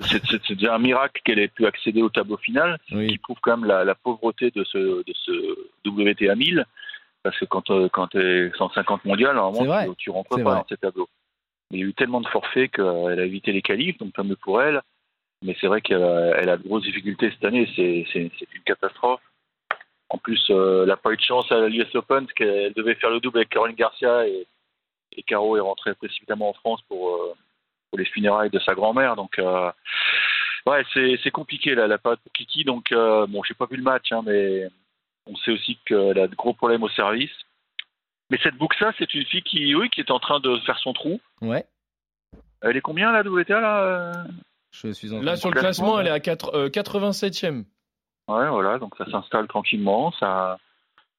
c'est, 0.00 0.22
c'est, 0.26 0.54
déjà 0.54 0.76
un 0.76 0.78
miracle 0.78 1.20
qu'elle 1.26 1.40
ait 1.40 1.48
pu 1.48 1.66
accéder 1.66 2.00
au 2.00 2.08
tableau 2.08 2.38
final, 2.38 2.78
oui. 2.92 3.08
qui 3.08 3.18
prouve 3.18 3.36
quand 3.42 3.58
même 3.58 3.68
la, 3.68 3.84
la, 3.84 3.94
pauvreté 3.94 4.50
de 4.50 4.64
ce, 4.64 4.78
de 4.78 5.12
ce 5.12 5.58
WTA 5.86 6.34
1000. 6.34 6.64
Parce 7.22 7.38
que 7.38 7.44
quand, 7.44 7.70
quand 7.90 8.06
tu 8.08 8.18
es 8.18 8.50
150 8.56 9.04
mondial, 9.04 9.36
normalement, 9.36 9.90
tu, 9.90 10.04
tu 10.04 10.10
rentres 10.10 10.42
pas 10.42 10.54
dans 10.54 10.66
ces 10.70 10.78
tableaux. 10.78 11.08
Mais 11.70 11.78
il 11.78 11.80
y 11.82 11.84
a 11.84 11.88
eu 11.88 11.94
tellement 11.94 12.22
de 12.22 12.28
forfaits 12.28 12.70
qu'elle 12.70 13.20
a 13.20 13.24
évité 13.26 13.52
les 13.52 13.62
qualifs, 13.62 13.98
donc 13.98 14.14
tant 14.14 14.24
mieux 14.24 14.36
pour 14.36 14.62
elle. 14.62 14.80
Mais 15.42 15.56
c'est 15.60 15.66
vrai 15.66 15.80
qu'elle 15.80 16.02
a, 16.02 16.56
de 16.56 16.62
grosses 16.62 16.84
difficultés 16.84 17.30
cette 17.30 17.44
année, 17.44 17.68
c'est 17.76 18.06
une 18.14 18.62
catastrophe. 18.64 19.20
En 20.08 20.18
plus, 20.18 20.44
euh, 20.50 20.82
elle 20.82 20.88
n'a 20.88 20.96
pas 20.96 21.10
eu 21.10 21.16
de 21.16 21.22
chance 21.22 21.50
à 21.50 21.68
l'US 21.68 21.94
Open, 21.94 22.26
parce 22.26 22.34
qu'elle 22.34 22.74
devait 22.74 22.94
faire 22.96 23.10
le 23.10 23.18
double 23.18 23.38
avec 23.38 23.48
Caroline 23.48 23.74
Garcia 23.74 24.26
et, 24.28 24.46
et 25.16 25.22
Caro 25.22 25.56
est 25.56 25.60
rentrée 25.60 25.94
précipitamment 25.94 26.50
en 26.50 26.52
France 26.52 26.82
pour, 26.82 27.14
euh, 27.14 27.34
pour 27.90 27.98
les 27.98 28.04
funérailles 28.04 28.50
de 28.50 28.58
sa 28.58 28.74
grand-mère. 28.74 29.16
Donc, 29.16 29.38
euh, 29.38 29.72
ouais, 30.66 30.84
c'est 30.94 31.30
compliqué 31.30 31.74
là, 31.74 31.86
la 31.86 31.98
période 31.98 32.20
pour 32.20 32.32
Kiki. 32.32 32.64
Donc, 32.64 32.92
bon, 32.92 33.42
j'ai 33.42 33.54
pas 33.54 33.66
vu 33.66 33.76
le 33.76 33.82
match, 33.82 34.12
hein, 34.12 34.20
mais 34.24 34.68
on 35.26 35.34
sait 35.36 35.52
aussi 35.52 35.78
qu'elle 35.86 36.18
a 36.18 36.28
de 36.28 36.34
gros 36.36 36.52
problèmes 36.52 36.82
au 36.82 36.90
service. 36.90 37.32
Mais 38.30 38.38
cette 38.42 38.56
Buxa, 38.56 38.92
c'est 38.98 39.12
une 39.14 39.24
fille 39.24 39.42
qui, 39.42 39.74
oui, 39.74 39.88
qui 39.88 40.00
est 40.00 40.10
en 40.10 40.20
train 40.20 40.40
de 40.40 40.58
faire 40.58 40.78
son 40.78 40.92
trou. 40.92 41.20
Ouais. 41.40 41.64
Elle 42.60 42.76
est 42.76 42.82
combien 42.82 43.12
la 43.12 43.22
WTA 43.22 43.60
là 43.60 44.24
Là, 45.22 45.36
sur 45.36 45.50
le 45.50 45.60
classement, 45.60 46.00
elle 46.00 46.06
est 46.06 46.10
à 46.10 46.18
87e. 46.18 47.64
Euh, 48.28 48.32
ouais, 48.34 48.48
voilà, 48.48 48.78
donc 48.78 48.94
ça 48.96 49.04
s'installe 49.10 49.46
tranquillement, 49.46 50.12
ça, 50.12 50.56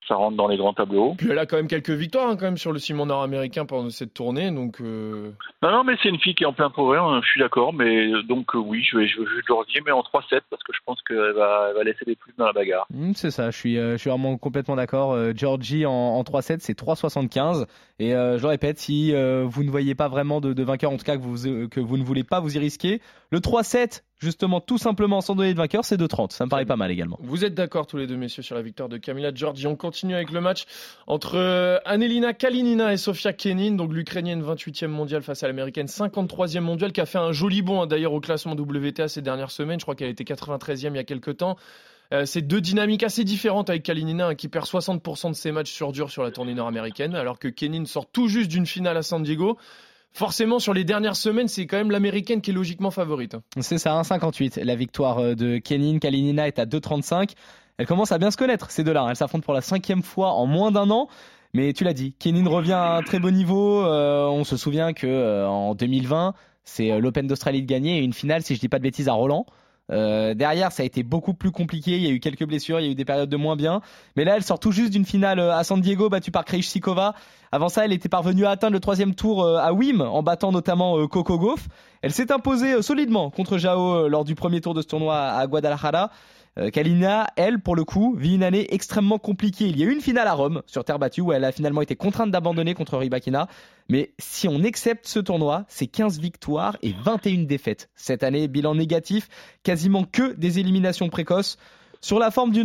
ça 0.08 0.16
rentre 0.16 0.36
dans 0.36 0.48
les 0.48 0.58
grands 0.58 0.74
tableaux. 0.74 1.14
Puis 1.18 1.30
elle 1.30 1.40
a 1.40 1.46
quand 1.46 1.58
même 1.58 1.68
quelques 1.68 1.92
victoires 1.92 2.30
hein, 2.30 2.36
quand 2.36 2.46
même 2.46 2.58
sur 2.58 2.72
le 2.72 2.80
ciment 2.80 3.06
nord-américain 3.06 3.66
pendant 3.66 3.90
cette 3.90 4.14
tournée, 4.14 4.52
donc. 4.52 4.82
Euh... 4.82 5.32
Non, 5.62 5.72
non, 5.72 5.84
mais 5.84 5.94
c'est 6.02 6.10
une 6.10 6.20
fille 6.20 6.36
qui 6.36 6.44
est 6.44 6.48
en 6.48 6.54
plein 6.54 6.70
progrès, 6.70 6.98
hein, 6.98 7.22
je 7.24 7.30
suis 7.30 7.40
d'accord, 7.40 7.74
mais 7.74 8.12
donc 8.24 8.56
euh, 8.56 8.60
oui, 8.60 8.84
je 8.84 8.98
vais, 8.98 9.08
je 9.08 9.20
vais 9.20 9.28
Georgie, 9.48 9.80
mais 9.86 9.92
en 9.92 10.02
3-7 10.02 10.42
parce 10.50 10.64
que 10.64 10.74
je 10.74 10.80
pense 10.86 11.02
qu'elle 11.04 11.34
va, 11.34 11.68
elle 11.70 11.76
va 11.76 11.84
laisser 11.84 12.06
des 12.06 12.16
plumes 12.16 12.36
dans 12.38 12.48
la 12.48 12.54
bagarre. 12.54 12.86
Mmh, 12.90 13.14
c'est 13.16 13.32
ça, 13.32 13.52
je 13.52 13.58
suis, 13.58 13.78
euh, 13.78 13.94
je 13.94 13.98
suis 13.98 14.10
vraiment 14.10 14.38
complètement 14.38 14.76
d'accord. 14.76 15.16
Georgie 15.36 15.86
en, 15.86 15.92
en 15.92 16.24
3-7, 16.24 16.58
c'est 16.60 16.78
3-75, 16.78 17.66
et 18.00 18.10
je 18.12 18.42
le 18.42 18.48
répète, 18.48 18.80
si 18.80 19.12
vous 19.12 19.64
ne 19.64 19.70
voyez 19.70 19.96
pas 19.96 20.08
vraiment 20.08 20.42
de, 20.42 20.54
de, 20.54 20.64
vainqueur, 20.64 20.92
en 20.92 20.98
tout 20.98 21.06
cas 21.06 21.18
que 21.18 21.22
vous, 21.22 21.70
que 21.70 21.80
vous 21.80 21.98
ne 21.98 22.04
voulez 22.04 22.24
pas 22.24 22.40
vous 22.40 22.56
y 22.56 22.60
risquer, 22.60 23.02
le 23.34 23.40
3-7 23.40 24.04
justement 24.20 24.62
tout 24.62 24.78
simplement 24.78 25.20
sans 25.20 25.34
donner 25.34 25.54
de 25.54 25.58
vainqueur, 25.58 25.84
c'est 25.84 26.00
2-30. 26.00 26.32
Ça 26.32 26.46
me 26.46 26.52
paraît 26.52 26.68
pas 26.68 26.76
mal 26.76 26.92
également. 26.92 27.18
Vous 27.20 27.44
êtes 27.44 27.56
d'accord 27.56 27.88
tous 27.88 27.98
les 27.98 28.06
deux 28.06 28.16
messieurs 28.16 28.44
sur 28.44 28.56
la 28.56 28.62
victoire 28.62 28.90
de 28.90 28.98
Camila 28.98 29.34
Giorgi. 29.34 29.66
On 29.66 29.76
continue 29.76 30.14
avec 30.14 30.30
le 30.32 30.40
match 30.40 30.66
entre 31.08 31.36
euh, 31.36 31.80
Anelina 31.84 32.34
Kalinina 32.34 32.94
et 32.94 32.98
Sofia 32.98 33.34
Kenin, 33.34 33.72
donc 33.72 33.92
l'Ukrainienne 33.92 34.44
28e 34.44 34.86
mondiale 34.86 35.24
face 35.24 35.42
à 35.42 35.48
l'Américaine 35.48 35.88
53e 35.88 36.60
mondiale 36.60 36.92
qui 36.92 37.02
a 37.02 37.08
fait 37.08 37.18
un 37.18 37.32
joli 37.32 37.64
bond 37.64 37.82
hein, 37.82 37.88
d'ailleurs 37.88 38.14
au 38.14 38.20
classement 38.20 38.54
WTA 38.54 39.08
ces 39.08 39.24
dernières 39.24 39.50
semaines. 39.50 39.80
Je 39.80 39.86
crois 39.86 39.96
qu'elle 39.96 40.10
était 40.10 40.24
93e 40.24 40.90
il 40.92 40.96
y 40.96 41.00
a 41.00 41.04
quelques 41.04 41.38
temps. 41.38 41.58
Euh, 42.14 42.28
c'est 42.28 42.44
deux 42.44 42.62
dynamiques 42.62 43.02
assez 43.02 43.24
différentes 43.24 43.72
avec 43.72 43.82
Kalinina 43.82 44.28
hein, 44.28 44.36
qui 44.36 44.48
perd 44.48 44.68
60% 44.68 45.32
de 45.32 45.34
ses 45.34 45.52
matchs 45.52 45.72
sur 45.72 45.92
dur 45.92 46.12
sur 46.12 46.22
la 46.22 46.30
tournée 46.30 46.54
nord-américaine 46.54 47.16
alors 47.16 47.40
que 47.40 47.48
Kenin 47.48 47.86
sort 47.86 48.06
tout 48.06 48.28
juste 48.28 48.52
d'une 48.52 48.68
finale 48.68 48.96
à 48.96 49.02
San 49.02 49.24
Diego 49.24 49.58
forcément 50.14 50.60
sur 50.60 50.74
les 50.74 50.84
dernières 50.84 51.16
semaines, 51.16 51.48
c'est 51.48 51.66
quand 51.66 51.78
même 51.78 51.92
l'américaine 51.92 52.42
qui 52.42 52.52
est 52.52 52.54
logiquement 52.54 52.92
favorite. 52.92 53.36
C'est 53.60 53.78
ça, 53.78 54.00
1,58. 54.02 54.64
La 54.64 54.76
victoire 54.76 55.20
euh, 55.20 55.36
de 55.36 55.58
Kenin 55.58 56.00
Kalinina 56.00 56.48
est 56.48 56.60
à 56.60 56.66
2,35. 56.66 57.32
Elle 57.78 57.88
commence 57.88 58.12
à 58.12 58.20
bien 58.20 58.32
se 58.32 58.38
connaître, 58.38 58.70
ces 58.72 58.84
deux-là. 58.84 59.08
Elle 59.10 59.16
s'affrontent 59.16 59.44
pour 59.44 59.54
la 59.54 59.62
cinquième 59.62 60.04
fois 60.04 60.34
en 60.34 60.46
moins 60.46 60.72
d'un 60.72 60.90
an. 60.92 61.08
Mais 61.56 61.74
tu 61.74 61.84
l'as 61.84 61.94
dit, 61.94 62.14
Kenin 62.18 62.48
revient 62.48 62.74
à 62.74 62.96
un 62.96 63.02
très 63.02 63.20
bon 63.20 63.34
niveau. 63.34 63.84
Euh, 63.86 64.26
on 64.26 64.44
se 64.44 64.58
souvient 64.58 64.94
que 64.94 65.08
euh, 65.08 65.48
en 65.48 65.76
2020, 65.76 66.34
c'est 66.64 67.00
l'Open 67.00 67.28
d'Australie 67.28 67.62
de 67.62 67.68
gagner 67.68 68.00
et 68.00 68.04
une 68.04 68.14
finale, 68.14 68.42
si 68.44 68.56
je 68.56 68.60
dis 68.60 68.70
pas 68.70 68.80
de 68.80 68.84
bêtises, 68.84 69.08
à 69.08 69.14
Roland. 69.14 69.46
Euh, 69.92 70.34
derrière, 70.34 70.72
ça 70.72 70.84
a 70.84 70.86
été 70.86 71.04
beaucoup 71.04 71.34
plus 71.34 71.52
compliqué. 71.52 71.98
Il 71.98 72.04
y 72.04 72.08
a 72.08 72.12
eu 72.12 72.20
quelques 72.20 72.46
blessures, 72.46 72.80
il 72.80 72.86
y 72.86 72.90
a 72.90 72.92
eu 72.92 72.96
des 72.96 73.06
périodes 73.06 73.30
de 73.30 73.38
moins 73.38 73.56
bien. 73.56 73.82
Mais 74.16 74.24
là, 74.24 74.36
elle 74.36 74.44
sort 74.44 74.60
tout 74.60 74.72
juste 74.72 74.92
d'une 74.92 75.06
finale 75.06 75.40
euh, 75.40 75.56
à 75.56 75.64
San 75.64 75.80
Diego, 75.82 76.10
battue 76.10 76.32
par 76.32 76.46
Krejcikova. 76.46 77.14
Avant 77.52 77.70
ça, 77.70 77.86
elle 77.86 77.94
était 77.94 78.10
parvenue 78.10 78.46
à 78.46 78.52
atteindre 78.52 78.74
le 78.74 78.80
troisième 78.80 79.14
tour 79.14 79.44
euh, 79.44 79.58
à 79.58 79.74
Wim, 79.74 80.02
en 80.02 80.24
battant 80.24 80.52
notamment 80.52 81.08
Coco 81.08 81.38
Gauff. 81.38 81.68
Elle 82.02 82.12
s'est 82.12 82.32
imposée 82.32 82.82
solidement 82.82 83.30
contre 83.30 83.58
Jao 83.58 84.08
lors 84.08 84.24
du 84.24 84.36
premier 84.36 84.62
tour 84.62 84.74
de 84.74 84.82
ce 84.82 84.88
tournoi 84.88 85.18
à 85.18 85.46
Guadalajara. 85.48 86.10
Euh, 86.60 86.70
Kalina, 86.70 87.28
elle, 87.36 87.60
pour 87.60 87.76
le 87.76 87.84
coup, 87.84 88.16
vit 88.16 88.36
une 88.36 88.44
année 88.44 88.74
extrêmement 88.74 89.18
compliquée. 89.18 89.66
Il 89.66 89.78
y 89.78 89.84
a 89.84 89.86
eu 89.88 89.92
une 89.92 90.02
finale 90.02 90.28
à 90.28 90.34
Rome 90.34 90.62
sur 90.68 90.84
terre 90.84 91.00
battue 91.00 91.22
où 91.22 91.34
elle 91.34 91.44
a 91.46 91.52
finalement 91.52 91.82
été 91.82 91.96
contrainte 91.96 92.32
d'abandonner 92.32 92.76
contre 92.76 92.98
Rybakina. 92.98 93.48
Mais 93.90 94.14
si 94.20 94.48
on 94.48 94.64
accepte 94.64 95.08
ce 95.08 95.20
tournoi, 95.20 95.66
c'est 95.68 95.88
15 95.88 96.20
victoires 96.20 96.78
et 96.84 96.94
21 97.04 97.44
défaites. 97.44 97.90
Cette 97.96 98.24
année, 98.24 98.48
bilan 98.48 98.76
négatif, 98.76 99.30
quasiment 99.64 100.04
que 100.04 100.34
des 100.34 100.60
éliminations 100.60 101.10
précoces. 101.10 101.58
Sur 102.02 102.20
la 102.20 102.32
forme 102.32 102.52
du, 102.52 102.64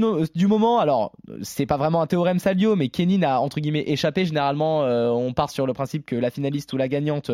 moment, 0.48 0.80
alors 0.80 1.12
c'est 1.42 1.64
pas 1.64 1.76
vraiment 1.76 2.02
un 2.02 2.08
théorème 2.08 2.40
Salio, 2.40 2.74
mais 2.74 2.88
Kenin 2.88 3.22
a 3.22 3.38
entre 3.38 3.60
guillemets 3.60 3.84
échappé. 3.86 4.24
Généralement, 4.24 4.82
euh, 4.82 5.10
on 5.10 5.32
part 5.32 5.50
sur 5.50 5.64
le 5.64 5.72
principe 5.72 6.04
que 6.04 6.16
la 6.16 6.30
finaliste 6.30 6.72
ou 6.72 6.76
la 6.76 6.88
gagnante 6.88 7.30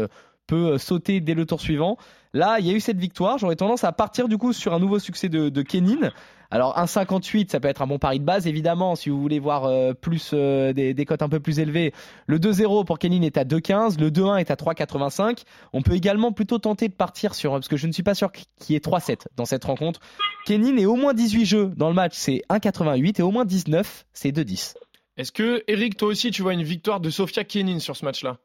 peut 0.46 0.76
sauter 0.76 1.20
dès 1.20 1.32
le 1.32 1.46
tour 1.46 1.62
suivant. 1.62 1.96
Là, 2.34 2.58
il 2.58 2.66
y 2.66 2.70
a 2.70 2.75
eu 2.75 2.80
cette 2.80 2.99
victoire. 2.99 3.38
J'aurais 3.38 3.56
tendance 3.56 3.84
à 3.84 3.92
partir 3.92 4.28
du 4.28 4.37
coup 4.37 4.52
sur 4.52 4.75
un 4.75 4.78
nouveau 4.78 4.99
succès 4.99 5.30
de, 5.30 5.49
de 5.49 5.62
Kenin. 5.62 6.11
Alors 6.54 6.78
1,58, 6.78 7.50
ça 7.50 7.58
peut 7.58 7.66
être 7.66 7.82
un 7.82 7.88
bon 7.88 7.99
pari 7.99 8.20
de 8.20 8.25
base, 8.25 8.46
évidemment, 8.46 8.94
si 8.94 9.11
vous 9.11 9.20
voulez 9.20 9.40
voir 9.40 9.64
euh, 9.64 9.92
plus 9.92 10.30
euh, 10.34 10.73
des, 10.73 10.94
des, 10.94 11.04
cotes 11.04 11.23
un 11.23 11.28
peu 11.28 11.40
plus 11.40 11.58
élevées. 11.58 11.92
Le 12.28 12.38
2-0 12.38 12.84
pour 12.84 13.00
Kenin 13.00 13.23
est 13.23 13.37
à 13.37 13.42
2,15, 13.42 13.99
le 13.99 14.08
2-1 14.08 14.38
est 14.38 14.52
à 14.52 14.54
3,85. 14.54 15.42
On 15.73 15.82
peut 15.82 15.94
également 15.94 16.30
plutôt 16.30 16.61
tenter 16.61 16.87
de 16.87 16.94
partir 16.94 17.34
sur, 17.34 17.50
parce 17.50 17.66
que 17.66 17.76
je 17.76 17.88
ne 17.88 17.92
suis 17.92 18.04
pas 18.04 18.14
sûr 18.14 18.30
qu'il 18.30 18.46
y 18.73 18.76
ait 18.76 18.78
3-7 18.78 19.26
dans 19.34 19.46
cette 19.46 19.64
rencontre. 19.64 19.99
Kenin 20.46 20.76
est 20.76 20.87
au 20.87 20.94
moins 20.94 21.12
18 21.12 21.44
jeux 21.44 21.73
dans 21.76 21.88
le 21.88 21.94
match, 21.96 22.12
c'est 22.14 22.44
1,88 22.49 23.18
et 23.18 23.23
au 23.25 23.32
moins 23.32 23.44
19, 23.44 24.06
c'est 24.12 24.30
2,10. 24.30 24.76
Est-ce 25.16 25.32
que, 25.32 25.64
Eric, 25.66 25.96
toi 25.96 26.06
aussi, 26.06 26.30
tu 26.30 26.42
vois 26.42 26.52
une 26.52 26.62
victoire 26.62 27.00
de 27.00 27.11
Sofia 27.11 27.42
Kenin 27.42 27.80
sur 27.80 27.96
ce 27.96 28.04
match-là? 28.04 28.38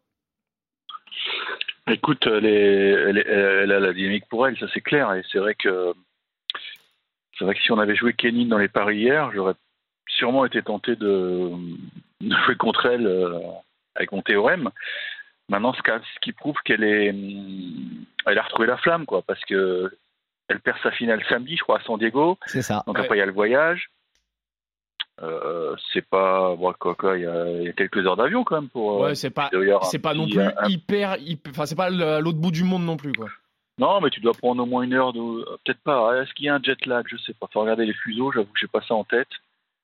Écoute, 1.91 2.25
elle, 2.25 2.47
elle, 2.47 3.71
a 3.71 3.79
la 3.79 3.93
dynamique 3.93 4.27
pour 4.31 4.47
elle, 4.47 4.57
ça 4.57 4.65
c'est 4.73 4.81
clair. 4.81 5.13
Et 5.13 5.21
c'est 5.31 5.37
vrai 5.37 5.53
que 5.53 5.93
c'est 7.39 7.46
vrai 7.46 7.55
que 7.55 7.62
si 7.62 7.72
on 7.72 7.79
avait 7.79 7.96
joué 7.96 8.13
Kenin 8.13 8.46
dans 8.46 8.58
les 8.58 8.67
paris 8.67 8.98
hier, 8.98 9.31
j'aurais 9.34 9.53
sûrement 10.08 10.46
été 10.46 10.62
tenté 10.62 10.98
de, 10.98 11.51
jouer 12.22 12.55
contre 12.58 12.86
elle 12.86 13.08
euh, 13.08 13.39
avec 13.96 14.12
mon 14.12 14.22
théorème. 14.22 14.69
Maintenant, 15.48 15.74
ce, 15.74 15.81
qui 16.22 16.34
prouve 16.34 16.58
qu'elle 16.65 16.84
est, 16.84 17.15
elle 18.27 18.38
a 18.38 18.41
retrouvé 18.41 18.67
la 18.67 18.77
flamme, 18.77 19.05
quoi, 19.05 19.22
parce 19.24 19.43
que 19.46 19.89
elle 20.50 20.60
perd 20.60 20.77
sa 20.84 20.91
finale 20.91 21.24
samedi, 21.29 21.55
je 21.55 21.63
crois, 21.63 21.79
à 21.79 21.84
San 21.84 21.98
Diego. 21.98 22.38
C'est 22.46 22.62
ça. 22.62 22.84
Donc 22.86 23.00
après, 23.00 23.15
il 23.15 23.19
y 23.19 23.24
a 23.24 23.25
le 23.25 23.31
voyage. 23.31 23.89
Euh, 25.22 25.75
c'est 25.93 26.08
pas 26.08 26.55
bon, 26.55 26.74
quoi, 26.79 26.96
quoi, 26.96 27.17
il, 27.17 27.24
y 27.24 27.69
a, 27.69 27.74
quelques 27.74 28.05
heures 28.05 28.15
d'avion 28.15 28.43
quand 28.43 28.62
même 28.62 28.69
pour. 28.69 29.03
Euh, 29.03 29.08
ouais, 29.08 29.15
c'est 29.15 29.29
pas, 29.29 29.50
c'est 29.84 30.00
pas 30.00 30.13
non 30.13 30.27
plus 30.27 30.41
hyper, 30.67 31.17
hyper, 31.19 31.51
enfin 31.51 31.65
c'est 31.65 31.75
pas 31.75 31.89
l'autre 31.89 32.38
bout 32.38 32.51
du 32.51 32.63
monde 32.63 32.86
non 32.86 32.96
plus 32.96 33.12
quoi. 33.12 33.27
Non, 33.79 34.01
mais 34.01 34.09
tu 34.09 34.19
dois 34.19 34.33
prendre 34.33 34.62
au 34.62 34.65
moins 34.65 34.83
une 34.83 34.93
heure 34.93 35.13
de. 35.13 35.19
Euh, 35.19 35.57
peut-être 35.63 35.81
pas. 35.81 36.21
Est-ce 36.21 36.33
qu'il 36.33 36.45
y 36.45 36.50
a 36.50 36.55
un 36.55 36.62
jet 36.62 36.86
lag? 36.86 37.05
Je 37.07 37.15
sais 37.17 37.33
pas. 37.33 37.48
Faut 37.51 37.62
regarder 37.62 37.86
les 37.86 37.93
fuseaux. 37.93 38.31
J'avoue 38.31 38.51
que 38.51 38.59
j'ai 38.59 38.67
pas 38.67 38.81
ça 38.81 38.93
en 38.93 39.05
tête. 39.05 39.29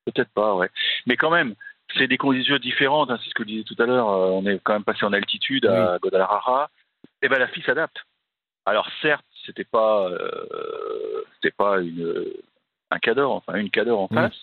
Peut-être 0.05 0.31
pas, 0.31 0.53
ouais. 0.53 0.69
Mais 1.07 1.15
quand 1.15 1.31
même, 1.31 1.55
c'est 1.97 2.07
des 2.07 2.17
conditions 2.17 2.57
différentes. 2.57 3.09
Hein, 3.09 3.17
c'est 3.23 3.29
ce 3.29 3.33
que 3.33 3.43
je 3.43 3.47
disais 3.47 3.63
tout 3.63 3.81
à 3.81 3.85
l'heure. 3.85 4.09
Euh, 4.09 4.29
on 4.31 4.45
est 4.45 4.59
quand 4.61 4.73
même 4.73 4.83
passé 4.83 5.05
en 5.05 5.13
altitude 5.13 5.65
à 5.65 5.97
Guadalajara. 5.99 6.69
Et 7.21 7.27
eh 7.27 7.29
ben 7.29 7.39
la 7.39 7.47
fille 7.47 7.63
s'adapte. 7.63 7.97
Alors 8.65 8.87
certes, 9.01 9.25
c'était 9.45 9.63
pas, 9.63 10.09
euh, 10.09 11.23
c'était 11.35 11.55
pas 11.55 11.79
une 11.79 12.25
un 12.91 12.99
cadre, 12.99 13.31
enfin 13.31 13.55
une 13.55 13.69
cadre 13.69 13.97
en 13.97 14.07
face. 14.07 14.37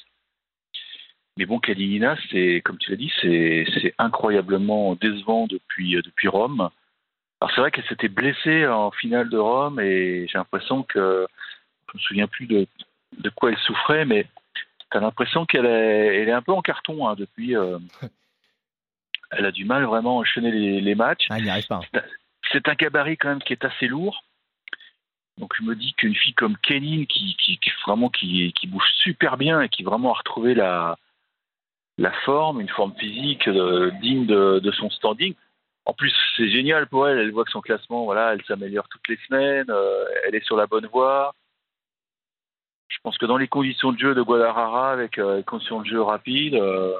Mais 1.37 1.47
bon, 1.47 1.59
Kalinina, 1.59 2.17
c'est 2.31 2.63
comme 2.65 2.79
tu 2.79 2.91
l'as 2.91 2.97
dit, 2.97 3.13
c'est 3.21 3.67
c'est 3.75 3.95
incroyablement 3.99 4.95
décevant 4.95 5.47
depuis 5.47 5.97
depuis 6.03 6.29
Rome. 6.29 6.71
Alors 7.43 7.51
c'est 7.57 7.61
vrai 7.61 7.73
qu'elle 7.73 7.87
s'était 7.87 8.07
blessée 8.07 8.69
en 8.69 8.93
finale 8.93 9.29
de 9.29 9.37
Rome 9.37 9.81
et 9.81 10.29
j'ai 10.29 10.39
l'impression 10.39 10.85
que 10.85 11.27
je 11.89 11.99
me 11.99 12.01
souviens 12.01 12.29
plus 12.29 12.47
de, 12.47 12.69
de 13.19 13.31
quoi 13.31 13.51
elle 13.51 13.59
souffrait, 13.59 14.05
mais 14.05 14.29
tu 14.93 14.97
as 14.97 15.01
l'impression 15.01 15.45
qu'elle 15.45 15.67
est, 15.67 16.23
elle 16.23 16.29
est 16.29 16.33
un 16.33 16.41
peu 16.41 16.53
en 16.53 16.63
carton 16.63 17.09
hein, 17.09 17.17
depuis. 17.17 17.57
Euh, 17.57 17.81
elle 19.33 19.45
a 19.45 19.51
du 19.51 19.65
mal 19.65 19.83
vraiment 19.83 20.19
à 20.19 20.21
enchaîner 20.21 20.53
les, 20.53 20.95
matchs. 20.95 21.27
Ah, 21.31 21.39
pas. 21.69 21.81
C'est 22.53 22.69
un 22.69 22.75
gabarit 22.75 23.17
quand 23.17 23.31
même 23.31 23.43
qui 23.43 23.55
est 23.55 23.65
assez 23.65 23.89
lourd. 23.89 24.23
Donc 25.37 25.53
je 25.59 25.65
me 25.65 25.75
dis 25.75 25.95
qu'une 25.95 26.15
fille 26.15 26.35
comme 26.35 26.57
Kenin 26.59 27.07
qui, 27.07 27.37
qui, 27.41 27.59
vraiment 27.85 28.09
qui, 28.09 28.53
qui, 28.53 28.69
bouge 28.69 28.89
super 28.99 29.37
bien 29.37 29.63
et 29.63 29.69
qui 29.69 29.83
vraiment 29.83 30.15
a 30.15 30.19
retrouvé 30.19 30.55
la, 30.55 30.97
la 31.99 32.13
forme, 32.25 32.61
une 32.61 32.69
forme 32.69 32.95
physique 33.01 33.49
euh, 33.49 33.91
digne 34.01 34.27
de, 34.27 34.61
de, 34.61 34.71
son 34.71 34.91
standing, 34.91 35.35
en 35.85 35.95
plus, 35.95 36.15
c'est 36.37 36.49
génial 36.49 36.87
pour 36.87 37.09
elle. 37.09 37.19
Elle 37.19 37.33
voit 37.33 37.45
que 37.45 37.51
son 37.51 37.61
classement, 37.61 38.05
voilà, 38.05 38.33
elle 38.33 38.45
s'améliore 38.45 38.89
toutes 38.89 39.09
les 39.09 39.19
semaines. 39.29 39.71
Euh, 39.71 40.05
elle 40.25 40.35
est 40.35 40.45
sur 40.45 40.57
la 40.57 40.67
bonne 40.67 40.87
voie. 40.87 41.35
Je 42.89 42.99
pense 43.03 43.19
que 43.19 43.27
dans 43.27 43.39
les 43.39 43.49
conditions 43.49 43.93
de 43.93 43.99
jeu 43.99 44.15
de 44.15 44.23
Guadalajara, 44.23 44.93
avec 44.93 45.19
euh, 45.19 45.39
les 45.39 45.45
conditions 45.45 45.81
de 45.81 45.87
jeu 45.87 46.01
rapides, 46.01 46.55
euh, 46.55 46.95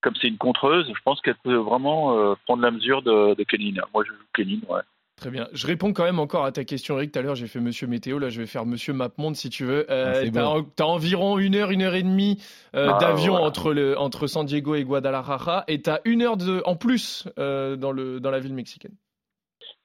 comme 0.00 0.14
c'est 0.16 0.28
une 0.28 0.38
contreuse, 0.38 0.90
je 0.92 1.02
pense 1.04 1.20
qu'elle 1.20 1.36
peut 1.36 1.56
vraiment 1.56 2.34
prendre 2.46 2.62
la 2.62 2.70
mesure 2.70 3.02
de, 3.02 3.34
de 3.34 3.44
Kenina. 3.44 3.86
Moi, 3.92 4.02
je 4.04 4.12
joue 4.12 4.24
Kenine, 4.34 4.62
ouais. 4.68 4.80
Très 5.20 5.30
bien. 5.30 5.48
Je 5.52 5.66
réponds 5.66 5.92
quand 5.92 6.04
même 6.04 6.18
encore 6.18 6.46
à 6.46 6.52
ta 6.52 6.64
question, 6.64 6.96
Eric. 6.96 7.12
Tout 7.12 7.18
à 7.18 7.22
l'heure, 7.22 7.34
j'ai 7.34 7.46
fait 7.46 7.60
Monsieur 7.60 7.86
Météo. 7.86 8.18
Là, 8.18 8.30
je 8.30 8.40
vais 8.40 8.46
faire 8.46 8.64
Monsieur 8.64 8.94
Mapmonde, 8.94 9.36
si 9.36 9.50
tu 9.50 9.66
veux. 9.66 9.84
Euh, 9.90 10.24
ah, 10.34 10.62
t'as, 10.74 10.84
environ 10.84 11.38
une 11.38 11.56
heure, 11.56 11.70
une 11.70 11.82
heure 11.82 11.94
et 11.94 12.02
demie 12.02 12.42
euh, 12.74 12.90
ah, 12.90 12.98
d'avion 12.98 13.34
entre, 13.34 13.74
le, 13.74 13.98
entre 13.98 14.26
San 14.26 14.46
Diego 14.46 14.74
et 14.76 14.82
Guadalajara. 14.82 15.64
Et 15.68 15.82
t'as 15.82 15.98
une 16.06 16.22
heure 16.22 16.38
de, 16.38 16.62
en 16.64 16.74
plus 16.74 17.28
euh, 17.38 17.76
dans, 17.76 17.92
le, 17.92 18.18
dans 18.18 18.30
la 18.30 18.40
ville 18.40 18.54
mexicaine. 18.54 18.94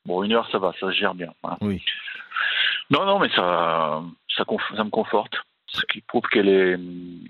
Bon, 0.05 0.23
une 0.23 0.31
heure, 0.31 0.49
ça 0.53 0.57
va. 0.57 0.71
Ça 0.79 0.87
se 0.87 0.91
gère 0.93 1.15
bien. 1.15 1.33
Hein. 1.43 1.57
Oui. 1.59 1.83
Non, 2.89 3.05
non, 3.05 3.19
mais 3.19 3.29
ça, 3.35 4.01
ça, 4.37 4.45
ça 4.77 4.83
me 4.85 4.89
conforte. 4.89 5.33
Ce 5.67 5.81
qui 5.91 5.99
prouve 5.99 6.23
qu'elle 6.31 6.47
est, 6.47 6.79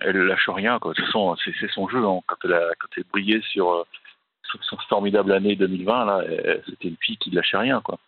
elle 0.02 0.18
lâche 0.28 0.48
rien. 0.50 0.78
Quoi. 0.78 0.92
De 0.92 0.98
toute 0.98 1.06
façon, 1.08 1.36
c'est, 1.44 1.54
c'est 1.60 1.72
son 1.72 1.90
jeu. 1.90 2.06
Hein. 2.06 2.20
Quand, 2.28 2.36
elle 2.44 2.54
a, 2.54 2.70
quand 2.80 2.90
elle 2.98 3.06
brillait 3.12 3.42
sur 3.50 3.88
son 4.62 4.78
formidable 4.90 5.32
année 5.32 5.56
2020, 5.56 6.06
là, 6.06 6.24
c'était 6.68 6.88
une 6.88 6.98
fille 7.02 7.18
qui 7.18 7.30
ne 7.32 7.36
lâchait 7.36 7.58
rien, 7.58 7.82
quoi. 7.82 8.00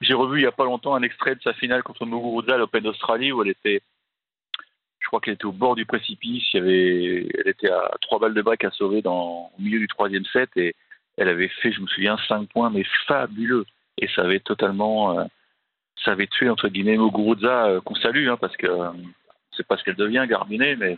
J'ai 0.00 0.14
revu 0.14 0.38
il 0.38 0.42
n'y 0.42 0.48
a 0.48 0.52
pas 0.52 0.64
longtemps 0.64 0.94
un 0.94 1.02
extrait 1.02 1.34
de 1.34 1.42
sa 1.42 1.52
finale 1.52 1.82
contre 1.82 2.06
Muguruza 2.06 2.54
à 2.54 2.58
l'Open 2.58 2.82
d'Australie 2.82 3.32
où 3.32 3.42
elle 3.42 3.50
était, 3.50 3.82
je 4.98 5.06
crois 5.06 5.20
qu'elle 5.20 5.34
était 5.34 5.44
au 5.44 5.52
bord 5.52 5.74
du 5.74 5.84
précipice. 5.84 6.48
Elle 6.54 7.28
était 7.44 7.70
à 7.70 7.90
trois 8.00 8.18
balles 8.18 8.34
de 8.34 8.42
bac 8.42 8.64
à 8.64 8.70
sauver 8.70 9.02
dans, 9.02 9.52
au 9.56 9.60
milieu 9.62 9.78
du 9.78 9.88
troisième 9.88 10.24
set 10.26 10.50
et 10.56 10.74
elle 11.16 11.28
avait 11.28 11.48
fait, 11.48 11.70
je 11.70 11.82
me 11.82 11.86
souviens, 11.86 12.16
cinq 12.28 12.48
points, 12.48 12.70
mais 12.70 12.84
fabuleux. 13.06 13.66
Et 13.98 14.08
ça 14.08 14.22
avait 14.22 14.40
totalement, 14.40 15.18
euh, 15.18 15.24
ça 16.02 16.12
avait 16.12 16.28
tué 16.28 16.48
entre 16.48 16.68
guillemets 16.68 16.96
Muguruza 16.96 17.66
euh, 17.66 17.80
qu'on 17.82 17.94
salue, 17.96 18.28
hein, 18.28 18.38
parce 18.40 18.56
que 18.56 18.66
euh, 18.66 18.90
c'est 19.54 19.66
pas 19.66 19.76
ce 19.76 19.84
qu'elle 19.84 19.96
devient, 19.96 20.24
Garbinet, 20.26 20.76
mais 20.76 20.96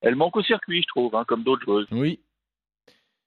elle 0.00 0.16
manque 0.16 0.36
au 0.36 0.42
circuit, 0.42 0.82
je 0.82 0.88
trouve, 0.88 1.14
hein, 1.14 1.24
comme 1.24 1.44
d'autres 1.44 1.64
joueuses. 1.64 1.86
Oui, 1.92 2.18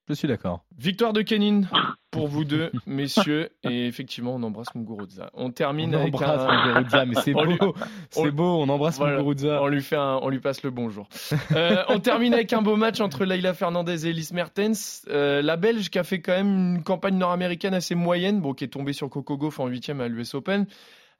je 0.08 0.14
suis 0.14 0.28
d'accord. 0.28 0.64
Victoire 0.78 1.12
de 1.12 1.22
Kenin 1.22 1.62
pour 2.10 2.28
vous 2.28 2.44
deux, 2.44 2.70
messieurs. 2.86 3.50
Et 3.68 3.86
effectivement, 3.86 4.34
on 4.34 4.42
embrasse 4.42 4.74
Muguruza. 4.74 5.30
On 5.34 5.50
termine 5.50 5.94
on 5.94 6.00
avec 6.00 6.14
embrasse 6.14 6.66
Muguruza, 6.66 7.04
mais 7.04 7.14
c'est 7.22 7.32
beau. 7.58 7.74
C'est 8.10 8.30
beau, 8.30 8.60
on 8.62 8.68
embrasse 8.68 8.98
voilà, 8.98 9.18
Muguruza. 9.18 9.62
On 9.62 9.66
lui, 9.66 9.82
fait 9.82 9.96
on 9.96 10.28
lui 10.28 10.40
passe 10.40 10.62
le 10.62 10.70
bonjour. 10.70 11.08
euh, 11.52 11.82
on 11.88 11.98
termine 11.98 12.34
avec 12.34 12.52
un 12.52 12.62
beau 12.62 12.76
match 12.76 13.00
entre 13.00 13.24
Leila 13.24 13.54
Fernandez 13.54 14.06
et 14.06 14.10
Elise 14.10 14.32
Mertens. 14.32 15.04
Euh, 15.08 15.42
la 15.42 15.56
Belge 15.56 15.90
qui 15.90 15.98
a 15.98 16.04
fait 16.04 16.20
quand 16.20 16.32
même 16.32 16.76
une 16.76 16.82
campagne 16.82 17.18
nord-américaine 17.18 17.74
assez 17.74 17.94
moyenne, 17.94 18.40
bon, 18.40 18.54
qui 18.54 18.64
est 18.64 18.68
tombée 18.68 18.92
sur 18.92 19.10
Coco 19.10 19.36
Gauff 19.36 19.60
en 19.60 19.66
huitième 19.66 20.00
à 20.00 20.08
l'US 20.08 20.34
Open. 20.34 20.66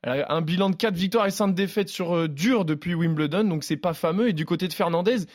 Elle 0.02 0.22
a 0.22 0.32
un 0.32 0.42
bilan 0.42 0.70
de 0.70 0.76
4 0.76 0.94
victoires 0.94 1.26
et 1.26 1.30
5 1.30 1.48
défaites 1.54 1.88
sur 1.88 2.14
euh, 2.14 2.28
dur 2.28 2.64
depuis 2.64 2.94
Wimbledon, 2.94 3.44
donc 3.44 3.64
c'est 3.64 3.76
pas 3.76 3.94
fameux. 3.94 4.28
Et 4.28 4.32
du 4.32 4.44
côté 4.44 4.68
de 4.68 4.72
Fernandez, 4.72 5.26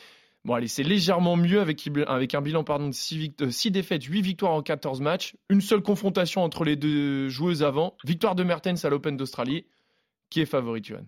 Bon, 0.44 0.54
allez, 0.54 0.66
c'est 0.66 0.82
légèrement 0.82 1.36
mieux 1.36 1.60
avec, 1.60 1.86
un 2.34 2.40
bilan 2.40 2.64
pardon, 2.64 2.88
de 2.88 2.92
6, 2.92 3.30
euh, 3.40 3.70
défaites, 3.70 4.02
8 4.02 4.22
victoires 4.22 4.52
en 4.52 4.62
14 4.62 5.00
matchs. 5.00 5.36
Une 5.48 5.60
seule 5.60 5.82
confrontation 5.82 6.42
entre 6.42 6.64
les 6.64 6.74
deux 6.74 7.28
joueuses 7.28 7.62
avant. 7.62 7.96
Victoire 8.04 8.34
de 8.34 8.42
Mertens 8.42 8.84
à 8.84 8.90
l'Open 8.90 9.16
d'Australie. 9.16 9.66
Qui 10.30 10.40
est 10.40 10.46
favori, 10.46 10.82
Johan? 10.82 11.04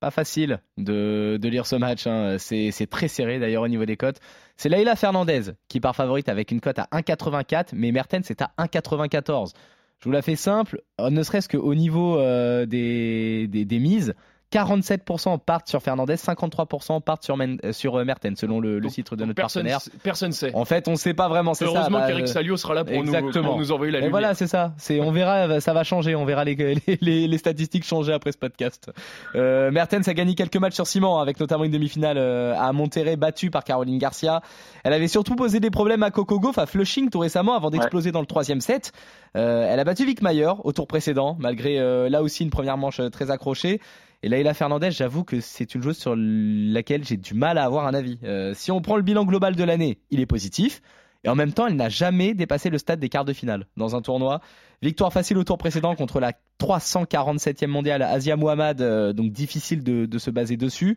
Pas 0.00 0.10
facile 0.10 0.60
de, 0.76 1.38
lire 1.42 1.66
ce 1.66 1.76
match. 1.76 2.06
Hein. 2.06 2.36
C'est 2.38 2.86
très 2.90 3.08
serré 3.08 3.38
d'ailleurs 3.38 3.62
au 3.62 3.68
niveau 3.68 3.86
des 3.86 3.96
cotes. 3.96 4.20
C'est 4.56 4.68
Leila 4.68 4.94
Fernandez 4.94 5.52
qui 5.68 5.80
part 5.80 5.96
favorite 5.96 6.28
avec 6.28 6.50
une 6.50 6.60
cote 6.60 6.78
à 6.78 6.88
1,84, 6.92 7.68
mais 7.72 7.92
Mertens 7.92 8.30
est 8.30 8.42
à 8.42 8.52
1,94. 8.58 9.52
Je 10.00 10.04
vous 10.04 10.10
la 10.10 10.20
fais 10.20 10.36
simple, 10.36 10.82
ne 10.98 11.22
serait-ce 11.22 11.48
qu'au 11.48 11.74
niveau 11.74 12.18
euh, 12.18 12.66
des 12.66 13.78
mises. 13.80 14.14
47% 14.52 15.38
partent 15.38 15.68
sur 15.68 15.82
Fernandez, 15.82 16.14
53% 16.14 17.00
partent 17.02 17.24
sur, 17.24 17.36
euh, 17.40 17.72
sur 17.72 18.04
Mertens, 18.04 18.36
selon 18.38 18.60
le, 18.60 18.78
le 18.78 18.88
site 18.88 19.12
de 19.14 19.24
notre 19.24 19.34
personne, 19.34 19.66
partenaire. 19.66 20.00
Personne 20.02 20.32
sait. 20.32 20.54
En 20.54 20.64
fait, 20.64 20.88
on 20.88 20.92
ne 20.92 20.96
sait 20.96 21.14
pas 21.14 21.28
vraiment. 21.28 21.54
C'est 21.54 21.64
Heureusement 21.64 22.00
ça. 22.00 22.06
qu'Eric 22.06 22.26
Bah, 22.26 22.32
Salio 22.32 22.56
sera 22.56 22.74
là 22.74 22.84
pour, 22.84 23.02
nous, 23.02 23.12
pour 23.12 23.56
nous, 23.58 23.72
envoyer 23.72 23.92
la 23.92 23.98
Et 23.98 24.00
lumière. 24.02 24.10
voilà, 24.10 24.34
c'est 24.34 24.46
ça. 24.46 24.72
C'est, 24.78 25.00
on 25.00 25.10
verra, 25.10 25.60
ça 25.60 25.72
va 25.72 25.84
changer. 25.84 26.14
On 26.14 26.24
verra 26.24 26.44
les, 26.44 26.54
les, 26.54 26.98
les, 27.00 27.28
les 27.28 27.38
statistiques 27.38 27.84
changer 27.84 28.12
après 28.12 28.32
ce 28.32 28.38
podcast. 28.38 28.90
Euh, 29.34 29.70
Mertens 29.70 30.06
a 30.08 30.14
gagné 30.14 30.34
quelques 30.34 30.56
matchs 30.56 30.74
sur 30.74 30.86
ciment, 30.86 31.20
avec 31.20 31.40
notamment 31.40 31.64
une 31.64 31.72
demi-finale 31.72 32.18
euh, 32.18 32.54
à 32.56 32.72
Monterrey, 32.72 33.16
battue 33.16 33.50
par 33.50 33.64
Caroline 33.64 33.98
Garcia. 33.98 34.40
Elle 34.84 34.92
avait 34.92 35.08
surtout 35.08 35.34
posé 35.36 35.60
des 35.60 35.70
problèmes 35.70 36.02
à 36.02 36.10
Coco 36.10 36.38
Gauff, 36.38 36.58
à 36.58 36.66
Flushing 36.66 37.10
tout 37.10 37.18
récemment, 37.18 37.54
avant 37.56 37.70
d'exploser 37.70 38.08
ouais. 38.08 38.12
dans 38.12 38.20
le 38.20 38.26
troisième 38.26 38.60
set. 38.60 38.92
Euh, 39.36 39.68
elle 39.70 39.80
a 39.80 39.84
battu 39.84 40.04
Vic 40.06 40.22
Mayer 40.22 40.52
au 40.64 40.72
tour 40.72 40.86
précédent, 40.86 41.36
malgré 41.38 41.78
euh, 41.78 42.08
là 42.08 42.22
aussi 42.22 42.42
une 42.42 42.50
première 42.50 42.78
manche 42.78 43.00
euh, 43.00 43.10
très 43.10 43.30
accrochée. 43.30 43.80
Et 44.22 44.28
Leila 44.28 44.54
Fernandez, 44.54 44.90
j'avoue 44.90 45.24
que 45.24 45.40
c'est 45.40 45.74
une 45.74 45.82
joueuse 45.82 45.98
sur 45.98 46.14
laquelle 46.16 47.04
j'ai 47.04 47.16
du 47.16 47.34
mal 47.34 47.58
à 47.58 47.64
avoir 47.64 47.86
un 47.86 47.94
avis. 47.94 48.18
Euh, 48.24 48.52
si 48.54 48.70
on 48.70 48.80
prend 48.80 48.96
le 48.96 49.02
bilan 49.02 49.24
global 49.24 49.54
de 49.54 49.64
l'année, 49.64 49.98
il 50.10 50.20
est 50.20 50.26
positif. 50.26 50.80
Et 51.24 51.28
en 51.28 51.34
même 51.34 51.52
temps, 51.52 51.66
elle 51.66 51.76
n'a 51.76 51.88
jamais 51.88 52.34
dépassé 52.34 52.70
le 52.70 52.78
stade 52.78 53.00
des 53.00 53.08
quarts 53.08 53.24
de 53.24 53.32
finale 53.32 53.66
dans 53.76 53.96
un 53.96 54.00
tournoi. 54.02 54.40
Victoire 54.80 55.12
facile 55.12 55.38
au 55.38 55.44
tour 55.44 55.58
précédent 55.58 55.96
contre 55.96 56.20
la 56.20 56.32
347e 56.60 57.66
mondiale 57.66 58.02
Asia 58.02 58.36
Mohamed, 58.36 58.80
euh, 58.80 59.12
donc 59.12 59.32
difficile 59.32 59.82
de, 59.82 60.06
de, 60.06 60.18
se 60.18 60.30
baser 60.30 60.56
dessus. 60.56 60.96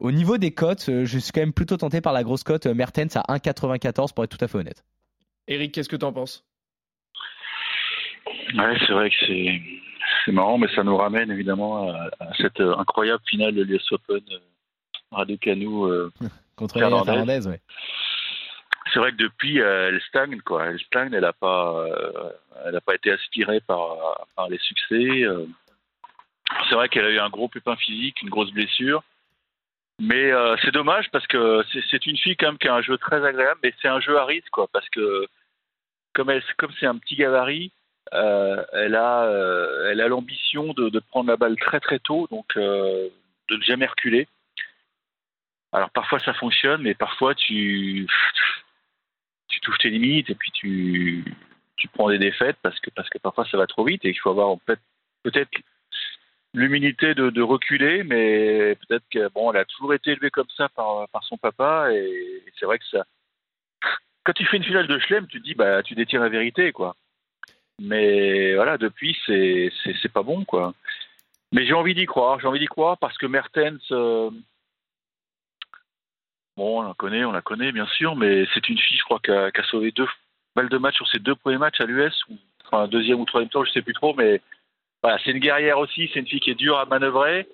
Au 0.00 0.12
niveau 0.12 0.38
des 0.38 0.52
cotes, 0.52 0.88
euh, 0.88 1.04
je 1.04 1.18
suis 1.18 1.32
quand 1.32 1.40
même 1.40 1.52
plutôt 1.52 1.76
tenté 1.76 2.00
par 2.00 2.12
la 2.12 2.24
grosse 2.24 2.44
cote 2.44 2.66
euh, 2.66 2.74
Mertens 2.74 3.16
à 3.16 3.22
1,94 3.36 4.12
pour 4.12 4.24
être 4.24 4.36
tout 4.36 4.44
à 4.44 4.48
fait 4.48 4.58
honnête. 4.58 4.84
Eric, 5.46 5.72
qu'est-ce 5.72 5.88
que 5.88 5.96
tu 5.96 6.04
en 6.04 6.12
penses? 6.12 6.44
Ouais, 8.54 8.76
c'est 8.86 8.92
vrai 8.92 9.10
que 9.10 9.16
c'est 9.26 9.60
c'est 10.24 10.32
marrant, 10.32 10.58
mais 10.58 10.68
ça 10.74 10.84
nous 10.84 10.96
ramène 10.96 11.30
évidemment 11.30 11.90
à, 11.90 12.10
à 12.20 12.34
cette 12.36 12.60
incroyable 12.60 13.22
finale 13.28 13.54
de 13.54 13.62
l'US 13.62 13.92
Open 13.92 14.20
euh, 14.30 14.38
Raducanu 15.12 15.66
euh, 15.84 16.10
contre 16.56 16.78
Fernandez. 16.78 17.04
Fernandez 17.10 17.46
ouais. 17.46 17.60
C'est 18.92 19.00
vrai 19.00 19.12
que 19.12 19.16
depuis, 19.18 19.60
euh, 19.60 19.88
elle 19.88 20.00
stagne 20.08 20.40
quoi. 20.40 20.66
Elle 20.66 20.80
stagne, 20.80 21.12
elle 21.12 21.20
n'a 21.20 21.32
pas, 21.32 21.84
euh, 21.86 22.30
elle 22.66 22.76
a 22.76 22.80
pas 22.80 22.94
été 22.94 23.10
aspirée 23.12 23.60
par, 23.60 24.26
par 24.34 24.48
les 24.48 24.58
succès. 24.58 25.24
euh. 25.24 25.46
C'est 26.68 26.74
vrai 26.74 26.88
qu'elle 26.88 27.04
a 27.04 27.10
eu 27.10 27.18
un 27.18 27.28
gros 27.28 27.48
pépin 27.48 27.76
physique, 27.76 28.22
une 28.22 28.30
grosse 28.30 28.50
blessure. 28.52 29.02
Mais 30.00 30.30
euh, 30.32 30.56
c'est 30.62 30.70
dommage 30.70 31.10
parce 31.10 31.26
que 31.26 31.62
c'est 31.90 32.06
une 32.06 32.16
fille 32.16 32.36
quand 32.36 32.46
même 32.46 32.58
qui 32.58 32.68
a 32.68 32.74
un 32.74 32.82
jeu 32.82 32.96
très 32.98 33.24
agréable, 33.26 33.60
mais 33.62 33.74
c'est 33.82 33.88
un 33.88 34.00
jeu 34.00 34.16
à 34.16 34.24
risque 34.24 34.48
quoi, 34.50 34.68
parce 34.72 34.88
que 34.90 35.26
comme 36.14 36.30
elle, 36.30 36.42
comme 36.56 36.70
c'est 36.78 36.86
un 36.86 36.96
petit 36.96 37.16
gabarit, 37.16 37.72
euh, 38.14 38.64
elle 38.72 38.94
a, 38.94 39.24
euh, 39.24 39.90
elle 39.90 40.00
a 40.00 40.08
l'ambition 40.08 40.72
de, 40.72 40.98
prendre 41.00 41.28
la 41.30 41.36
balle 41.36 41.56
très 41.56 41.80
très 41.80 41.98
tôt, 41.98 42.26
donc 42.30 42.56
euh, 42.56 43.08
de 43.50 43.56
ne 43.56 43.62
jamais 43.62 43.86
reculer. 43.86 44.28
Alors 45.72 45.90
parfois 45.90 46.18
ça 46.20 46.32
fonctionne, 46.34 46.82
mais 46.82 46.94
parfois 46.94 47.34
tu, 47.34 48.06
tu 49.48 49.60
touches 49.60 49.78
tes 49.78 49.90
limites 49.90 50.30
et 50.30 50.34
puis 50.34 50.50
tu, 50.52 51.24
tu 51.76 51.88
prends 51.88 52.08
des 52.08 52.18
défaites 52.18 52.56
parce 52.62 52.78
que, 52.80 52.90
parce 52.90 53.08
que 53.10 53.18
parfois 53.18 53.46
ça 53.46 53.58
va 53.58 53.66
trop 53.66 53.84
vite 53.84 54.04
et 54.04 54.10
il 54.10 54.18
faut 54.18 54.30
avoir 54.30 54.58
peut-être 54.60 54.82
peut-être 55.22 55.50
l'humilité 56.54 57.14
de, 57.14 57.42
reculer, 57.42 58.02
mais 58.04 58.76
peut-être 58.76 59.04
que 59.10 59.28
bon, 59.28 59.52
elle 59.52 59.60
a 59.60 59.64
toujours 59.66 59.92
été 59.94 60.12
élevée 60.12 60.30
comme 60.30 60.48
ça 60.56 60.68
par, 60.70 61.06
son 61.22 61.36
papa 61.36 61.92
et, 61.92 62.42
c'est 62.58 62.66
vrai 62.66 62.78
que 62.78 62.86
ça. 62.86 63.04
Quand 64.24 64.32
tu 64.32 64.46
fais 64.46 64.56
une 64.56 64.64
finale 64.64 64.86
de 64.86 64.98
Chelem, 64.98 65.26
tu 65.26 65.40
dis 65.40 65.54
bah 65.54 65.82
tu 65.82 65.94
détiens 65.94 66.20
la 66.20 66.28
vérité 66.28 66.72
quoi. 66.72 66.96
Mais 67.80 68.54
voilà, 68.54 68.76
depuis, 68.76 69.16
c'est, 69.26 69.70
c'est, 69.84 70.12
pas 70.12 70.22
bon, 70.22 70.44
quoi. 70.44 70.74
Mais 71.52 71.64
j'ai 71.66 71.74
envie 71.74 71.94
d'y 71.94 72.06
croire, 72.06 72.40
j'ai 72.40 72.46
envie 72.48 72.58
d'y 72.58 72.66
croire 72.66 72.98
parce 72.98 73.16
que 73.16 73.26
Mertens, 73.26 73.80
euh... 73.92 74.30
bon, 76.56 76.80
on 76.80 76.82
la 76.82 76.94
connaît, 76.94 77.24
on 77.24 77.32
la 77.32 77.42
connaît, 77.42 77.72
bien 77.72 77.86
sûr, 77.86 78.16
mais 78.16 78.46
c'est 78.52 78.68
une 78.68 78.78
fille, 78.78 78.98
je 78.98 79.04
crois, 79.04 79.20
qui 79.20 79.30
a, 79.30 79.50
sauvé 79.70 79.92
deux 79.92 80.08
balles 80.56 80.68
de 80.68 80.78
match 80.78 80.96
sur 80.96 81.08
ses 81.08 81.20
deux 81.20 81.36
premiers 81.36 81.58
matchs 81.58 81.80
à 81.80 81.86
l'US, 81.86 82.12
ou 82.28 82.36
enfin, 82.64 82.88
deuxième 82.88 83.20
ou 83.20 83.24
troisième 83.24 83.50
tour, 83.50 83.64
je 83.64 83.70
sais 83.72 83.82
plus 83.82 83.94
trop, 83.94 84.14
mais 84.14 84.40
voilà, 85.02 85.18
c'est 85.24 85.30
une 85.30 85.38
guerrière 85.38 85.78
aussi, 85.78 86.10
c'est 86.12 86.20
une 86.20 86.26
fille 86.26 86.40
qui 86.40 86.50
est 86.50 86.54
dure 86.54 86.78
à 86.78 86.84
manœuvrer. 86.84 87.48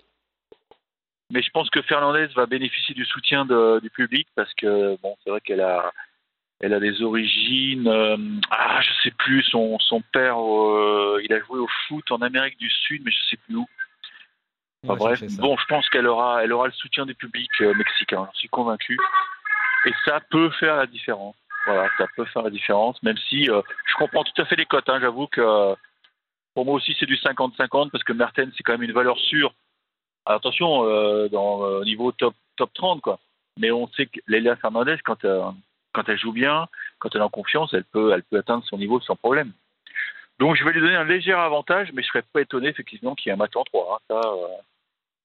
Mais 1.31 1.43
je 1.43 1.51
pense 1.51 1.71
que 1.71 1.83
Fernandez 1.83 2.27
va 2.35 2.47
bénéficier 2.47 2.95
du 2.95 3.05
soutien 3.05 3.45
du 3.45 3.91
public 3.91 4.29
parce 4.35 4.53
que, 4.55 4.97
bon, 5.03 5.17
c'est 5.23 5.31
vrai 5.31 5.41
qu'elle 5.41 5.61
a, 5.61 5.93
elle 6.61 6.75
a 6.75 6.81
des 6.81 7.03
origines. 7.03 7.89
Euh, 7.89 8.17
ah, 8.51 8.81
je 8.81 8.91
sais 9.03 9.11
plus. 9.11 9.43
Son, 9.45 9.79
son 9.79 10.01
père, 10.13 10.39
euh, 10.39 11.21
il 11.23 11.33
a 11.33 11.41
joué 11.41 11.59
au 11.59 11.69
foot 11.87 12.11
en 12.11 12.23
Amérique 12.23 12.59
du 12.59 12.71
Sud, 12.71 13.03
mais 13.05 13.11
je 13.11 13.31
sais 13.31 13.37
plus 13.37 13.57
où. 13.57 13.67
Enfin, 14.87 15.05
Ouais, 15.05 15.17
bref, 15.17 15.37
bon, 15.39 15.57
je 15.57 15.65
pense 15.67 15.89
qu'elle 15.89 16.07
aura, 16.07 16.45
elle 16.45 16.53
aura 16.53 16.67
le 16.67 16.73
soutien 16.73 17.07
du 17.07 17.15
public 17.15 17.51
euh, 17.61 17.75
mexicain. 17.75 18.29
Je 18.35 18.39
suis 18.41 18.49
convaincu. 18.49 18.99
Et 19.87 19.93
ça 20.05 20.21
peut 20.31 20.51
faire 20.51 20.77
la 20.77 20.87
différence. 20.87 21.37
Voilà, 21.67 21.89
ça 21.97 22.07
peut 22.17 22.27
faire 22.27 22.43
la 22.43 22.51
différence, 22.51 23.03
même 23.03 23.17
si 23.29 23.49
euh, 23.49 23.63
je 23.87 23.95
comprends 23.95 24.25
tout 24.25 24.43
à 24.43 24.45
fait 24.45 24.57
les 24.57 24.67
cotes. 24.67 24.89
Hein, 24.89 25.01
J'avoue 25.01 25.27
que 25.27 25.75
pour 26.55 26.67
moi 26.67 26.75
aussi 26.75 26.95
c'est 27.01 27.07
du 27.07 27.17
50-50 27.17 27.91
parce 27.91 28.05
que 28.05 28.13
Mertens 28.13 28.53
c'est 28.57 28.63
quand 28.63 28.73
même 28.73 28.83
une 28.83 28.93
valeur 28.93 29.19
sûre. 29.19 29.55
Alors, 30.27 30.39
attention, 30.39 30.85
dans 31.29 31.59
au 31.61 31.85
niveau 31.85 32.13
top 32.13 32.35
top 32.57 32.71
30 32.75 33.01
quoi. 33.01 33.19
Mais 33.59 33.71
on 33.71 33.89
sait 33.89 34.07
que 34.07 34.21
Leila 34.27 34.57
Fernandez 34.57 34.99
quand 35.05 35.25
quand 35.95 36.09
elle 36.09 36.19
joue 36.19 36.33
bien, 36.33 36.67
quand 36.99 37.09
elle 37.15 37.21
est 37.23 37.25
en 37.25 37.29
confiance, 37.31 37.71
elle 37.73 37.85
peut, 37.85 38.13
elle 38.13 38.23
peut 38.25 38.39
atteindre 38.39 38.65
son 38.65 38.77
niveau 38.77 39.01
sans 39.01 39.17
problème. 39.17 39.53
Donc 40.41 40.57
je 40.57 40.65
vais 40.65 40.73
lui 40.73 40.81
donner 40.81 40.97
un 40.97 41.05
léger 41.05 41.33
avantage, 41.33 41.91
mais 41.95 42.03
je 42.03 42.09
serais 42.09 42.25
pas 42.33 42.41
étonné 42.41 42.69
effectivement 42.69 43.15
qu'il 43.15 43.29
y 43.29 43.31
ait 43.31 43.35
un 43.35 43.37
match 43.39 43.53
en 43.55 43.63
3. 43.65 43.95
Hein. 43.95 43.99
Ça, 44.11 44.29
euh, 44.29 44.47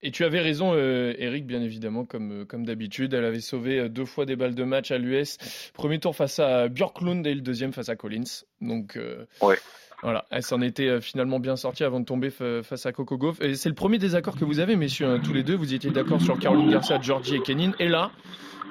Et 0.03 0.11
tu 0.11 0.23
avais 0.23 0.39
raison, 0.39 0.73
euh, 0.75 1.13
Eric, 1.17 1.45
bien 1.47 1.61
évidemment, 1.61 2.05
comme, 2.05 2.41
euh, 2.41 2.45
comme 2.45 2.63
d'habitude. 2.65 3.13
Elle 3.13 3.25
avait 3.25 3.39
sauvé 3.41 3.89
deux 3.89 4.05
fois 4.05 4.25
des 4.25 4.35
balles 4.35 4.53
de 4.55 4.63
match 4.63 4.91
à 4.91 4.97
l'US. 4.99 5.37
Premier 5.73 5.99
tour 5.99 6.15
face 6.15 6.39
à 6.39 6.67
Björklund 6.69 7.25
et 7.25 7.33
le 7.33 7.41
deuxième 7.41 7.73
face 7.73 7.89
à 7.89 7.95
Collins. 7.95 8.43
Donc, 8.61 8.95
euh, 8.97 9.25
Ouais. 9.41 9.57
voilà, 10.03 10.25
elle 10.29 10.43
s'en 10.43 10.61
était 10.61 11.01
finalement 11.01 11.39
bien 11.39 11.55
sortie 11.55 11.83
avant 11.83 11.99
de 11.99 12.05
tomber 12.05 12.29
fa- 12.29 12.61
face 12.63 12.85
à 12.85 12.91
Coco 12.93 13.17
Gauff. 13.17 13.41
Et 13.41 13.55
c'est 13.55 13.67
le 13.69 13.75
premier 13.75 13.97
désaccord 13.97 14.37
que 14.37 14.45
vous 14.45 14.59
avez, 14.59 14.75
messieurs, 14.75 15.07
hein, 15.07 15.19
tous 15.25 15.33
les 15.33 15.43
deux. 15.43 15.55
Vous 15.55 15.73
étiez 15.73 15.89
d'accord 15.89 16.21
sur 16.21 16.37
Caroline 16.39 16.69
Garcia, 16.71 17.01
Georgie 17.01 17.35
et 17.37 17.41
Kenin. 17.41 17.71
Et 17.79 17.87
là, 17.89 18.11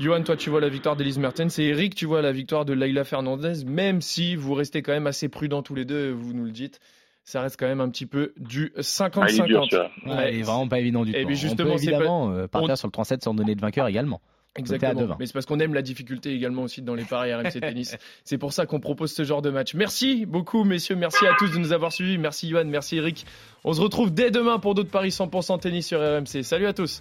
Johan, 0.00 0.22
toi, 0.22 0.37
tu 0.37 0.48
vois 0.50 0.61
la 0.61 0.68
victoire 0.68 0.94
d'Elise 0.96 1.18
Mertens. 1.18 1.58
Et 1.58 1.64
Eric, 1.64 1.94
tu 1.94 2.06
vois 2.06 2.22
la 2.22 2.30
victoire 2.32 2.64
de 2.64 2.72
Laila 2.72 3.02
Fernandez, 3.04 3.64
même 3.66 4.00
si 4.00 4.37
vous 4.37 4.54
restez 4.54 4.80
quand 4.82 4.92
même 4.92 5.06
assez 5.08 5.28
prudents 5.28 5.62
tous 5.62 5.74
les 5.74 5.84
deux, 5.84 6.11
vous 6.12 6.32
nous 6.34 6.44
le 6.44 6.52
dites. 6.52 6.78
Ça 7.24 7.42
reste 7.42 7.58
quand 7.58 7.66
même 7.66 7.80
un 7.80 7.90
petit 7.90 8.06
peu 8.06 8.32
du 8.38 8.72
ah, 8.76 8.80
il 9.28 9.40
est 9.40 9.46
dur, 9.46 9.62
50-50. 9.64 9.70
celui-là. 9.70 9.90
Ouais, 10.06 10.12
Ouais. 10.14 10.34
il 10.34 10.38
est 10.40 10.42
vraiment 10.42 10.68
pas 10.68 10.78
évident 10.78 11.04
du 11.04 11.11
Et 11.14 11.20
tout. 11.22 11.26
puis 11.26 11.37
On 11.37 11.38
justement, 11.38 11.72
peut 11.72 11.78
c'est 11.78 11.87
pas- 11.90 11.96
évidemment 11.96 12.30
euh, 12.32 12.46
partir 12.46 12.70
on- 12.72 12.76
sur 12.76 12.88
le 12.88 12.92
3-7 12.92 13.22
sans 13.22 13.34
donner 13.34 13.54
de 13.54 13.61
vainqueur 13.61 13.87
également. 13.88 14.20
Exactement. 14.56 14.94
2-20. 15.02 15.16
Mais 15.18 15.26
c'est 15.26 15.32
parce 15.34 15.44
qu'on 15.46 15.61
aime 15.61 15.74
la 15.74 15.82
difficulté 15.82 16.32
également 16.32 16.62
aussi 16.62 16.80
dans 16.80 16.94
les 16.94 17.04
paris 17.04 17.32
RMC 17.34 17.61
Tennis. 17.61 17.96
c'est 18.24 18.38
pour 18.38 18.52
ça 18.52 18.64
qu'on 18.66 18.80
propose 18.80 19.12
ce 19.12 19.24
genre 19.24 19.42
de 19.42 19.50
match. 19.50 19.74
Merci 19.74 20.24
beaucoup, 20.26 20.64
messieurs. 20.64 20.96
Merci 20.96 21.26
à 21.26 21.34
tous 21.38 21.48
de 21.52 21.58
nous 21.58 21.72
avoir 21.72 21.92
suivis. 21.92 22.16
Merci, 22.18 22.48
Johan. 22.48 22.64
Merci, 22.64 22.96
Eric. 22.96 23.26
On 23.64 23.72
se 23.74 23.80
retrouve 23.80 24.12
dès 24.12 24.30
demain 24.30 24.58
pour 24.58 24.74
d'autres 24.74 24.90
paris 24.90 25.11
100% 25.11 25.58
tennis 25.61 25.87
sur 25.87 26.00
RMC. 26.00 26.42
Salut 26.44 26.66
à 26.66 26.72
tous. 26.72 27.00